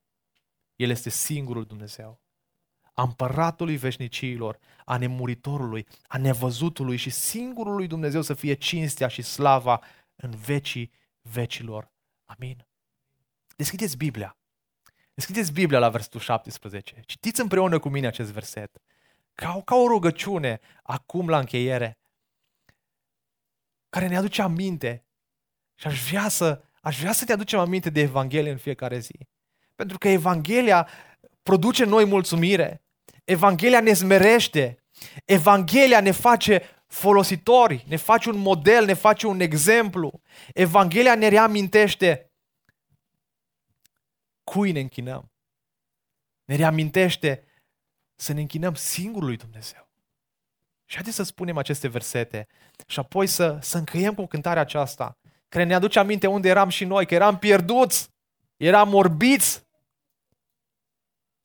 El 0.77 0.91
este 0.91 1.11
singurul 1.11 1.65
Dumnezeu. 1.65 2.21
A 2.93 3.03
împăratului 3.03 3.77
veșniciilor, 3.77 4.59
a 4.85 4.97
nemuritorului, 4.97 5.87
a 6.07 6.19
nevăzutului 6.19 6.97
și 6.97 7.11
singurului 7.11 7.87
Dumnezeu 7.87 8.23
să 8.23 8.35
fie 8.35 8.55
cinstea 8.55 9.09
și 9.09 9.23
slava 9.23 9.83
în 10.17 10.31
vecii 10.31 10.93
vecilor. 11.21 11.91
Amin. 12.25 12.67
Deschideți 13.57 13.97
Biblia. 13.97 14.37
Deschideți 15.15 15.53
Biblia 15.53 15.79
la 15.79 15.89
versetul 15.89 16.21
17. 16.21 17.01
Citiți 17.07 17.41
împreună 17.41 17.79
cu 17.79 17.89
mine 17.89 18.07
acest 18.07 18.31
verset 18.31 18.83
ca, 19.35 19.63
ca 19.65 19.75
o 19.75 19.87
rugăciune 19.87 20.61
acum 20.83 21.29
la 21.29 21.39
încheiere, 21.39 21.99
care 23.89 24.07
ne 24.07 24.17
aduce 24.17 24.43
aminte 24.43 25.07
și 25.75 25.87
aș 25.87 26.09
vrea 26.09 26.29
să, 26.29 26.65
aș 26.81 27.01
vrea 27.01 27.13
să 27.13 27.25
te 27.25 27.33
aducem 27.33 27.59
aminte 27.59 27.91
de 27.91 28.01
Evanghelie 28.01 28.51
în 28.51 28.57
fiecare 28.57 28.99
zi. 28.99 29.29
Pentru 29.75 29.99
că 29.99 30.09
Evanghelia 30.09 30.89
produce 31.43 31.85
noi 31.85 32.05
mulțumire. 32.05 32.85
Evanghelia 33.25 33.81
ne 33.81 33.93
smerește. 33.93 34.85
Evanghelia 35.25 36.01
ne 36.01 36.11
face 36.11 36.63
folositori, 36.87 37.85
ne 37.89 37.97
face 37.97 38.29
un 38.29 38.37
model, 38.37 38.85
ne 38.85 38.93
face 38.93 39.27
un 39.27 39.41
exemplu. 39.41 40.23
Evanghelia 40.55 41.15
ne 41.15 41.29
reamintește 41.29 42.33
cui 44.45 44.73
ne 44.73 44.81
închinăm. 44.81 45.33
Ne 46.45 46.57
reamintește 46.57 47.45
să 48.15 48.33
ne 48.33 48.41
închinăm 48.41 48.75
singurului 48.75 49.37
Dumnezeu. 49.37 49.89
Și 50.85 50.95
haideți 50.95 51.17
să 51.17 51.23
spunem 51.23 51.57
aceste 51.57 51.89
versete 51.89 52.49
și 52.87 52.99
apoi 52.99 53.27
să, 53.27 53.59
să 53.61 53.79
încheiem 53.79 54.15
cu 54.15 54.27
cântarea 54.27 54.63
aceasta, 54.63 55.19
care 55.49 55.65
ne 55.65 55.75
aduce 55.75 55.99
aminte 55.99 56.27
unde 56.27 56.49
eram 56.49 56.69
și 56.69 56.85
noi, 56.85 57.07
că 57.07 57.15
eram 57.15 57.39
pierduți, 57.39 58.09
eram 58.57 58.95
orbiți. 58.95 59.67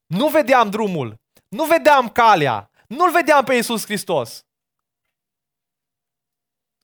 Nu 0.05 0.27
vedeam 0.27 0.69
drumul, 0.69 1.19
nu 1.47 1.65
vedeam 1.65 2.09
calea, 2.09 2.69
nu-L 2.87 3.11
vedeam 3.11 3.43
pe 3.43 3.53
Iisus 3.53 3.85
Hristos. 3.85 4.45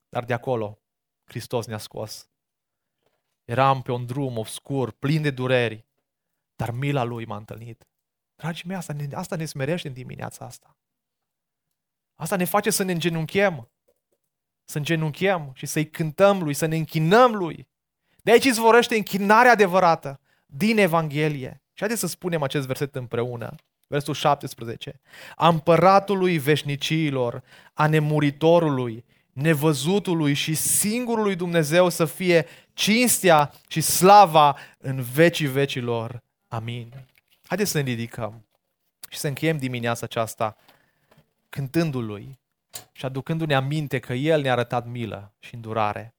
Dar 0.10 0.24
de 0.24 0.34
acolo, 0.34 0.80
Hristos 1.24 1.66
ne-a 1.66 1.78
scos. 1.78 2.30
Eram 3.44 3.82
pe 3.82 3.92
un 3.92 4.06
drum 4.06 4.38
obscur, 4.38 4.92
plin 4.92 5.22
de 5.22 5.32
dureri, 5.32 5.86
dar 6.56 6.72
mila 6.72 7.04
Lui 7.04 7.26
m-a 7.26 7.38
întâlnit. 7.38 7.88
Dragii 8.36 8.68
mei, 8.68 8.78
asta 8.78 8.94
ne, 8.94 9.08
asta 9.14 9.36
ne 9.36 9.46
smerește 9.46 9.88
în 9.88 9.94
dimineața 9.94 10.46
asta. 10.46 10.78
Asta 12.16 12.36
ne 12.36 12.46
face 12.46 12.70
să 12.70 12.84
ne 12.84 12.92
îngenunchem. 12.92 13.70
Să 14.66 14.78
îngenunchem 14.78 15.52
și 15.54 15.66
să-i 15.66 15.90
cântăm 15.90 16.44
Lui, 16.44 16.54
să 16.54 16.66
ne 16.66 16.76
închinăm 16.76 17.36
Lui. 17.36 17.68
De 18.24 18.32
aici 18.32 18.44
izvorăște 18.44 18.96
închinarea 18.96 19.52
adevărată 19.52 20.20
din 20.46 20.78
Evanghelie. 20.78 21.62
Și 21.74 21.80
haideți 21.80 22.00
să 22.00 22.08
spunem 22.08 22.44
acest 22.44 22.68
verset 22.68 22.96
împreună. 22.96 23.56
Versul 23.88 24.14
17. 24.14 25.02
A 25.36 25.48
împăratului 25.48 26.38
veșniciilor, 26.38 27.44
a 27.74 27.88
nemuritorului, 27.88 29.06
nevăzutului 29.34 30.34
și 30.34 30.54
singurului 30.54 31.36
Dumnezeu 31.36 31.90
să 31.90 32.06
fie 32.06 32.46
cinstea 32.74 33.54
și 33.68 33.82
slava 33.82 34.58
în 34.78 35.02
vecii 35.02 35.48
vecilor. 35.48 36.24
Amin. 36.48 37.06
Haideți 37.48 37.72
să 37.72 37.78
ne 37.78 37.84
ridicăm 37.84 38.46
și 39.10 39.18
să 39.18 39.28
încheiem 39.28 39.58
dimineața 39.58 40.06
aceasta 40.06 40.56
cântându-Lui 41.50 42.40
și 42.92 43.06
aducându-ne 43.06 43.56
aminte 43.56 44.00
că 44.00 44.14
El 44.14 44.42
ne-a 44.42 44.52
arătat 44.52 44.88
milă 44.88 45.34
și 45.40 45.56
îndurare. 45.56 46.15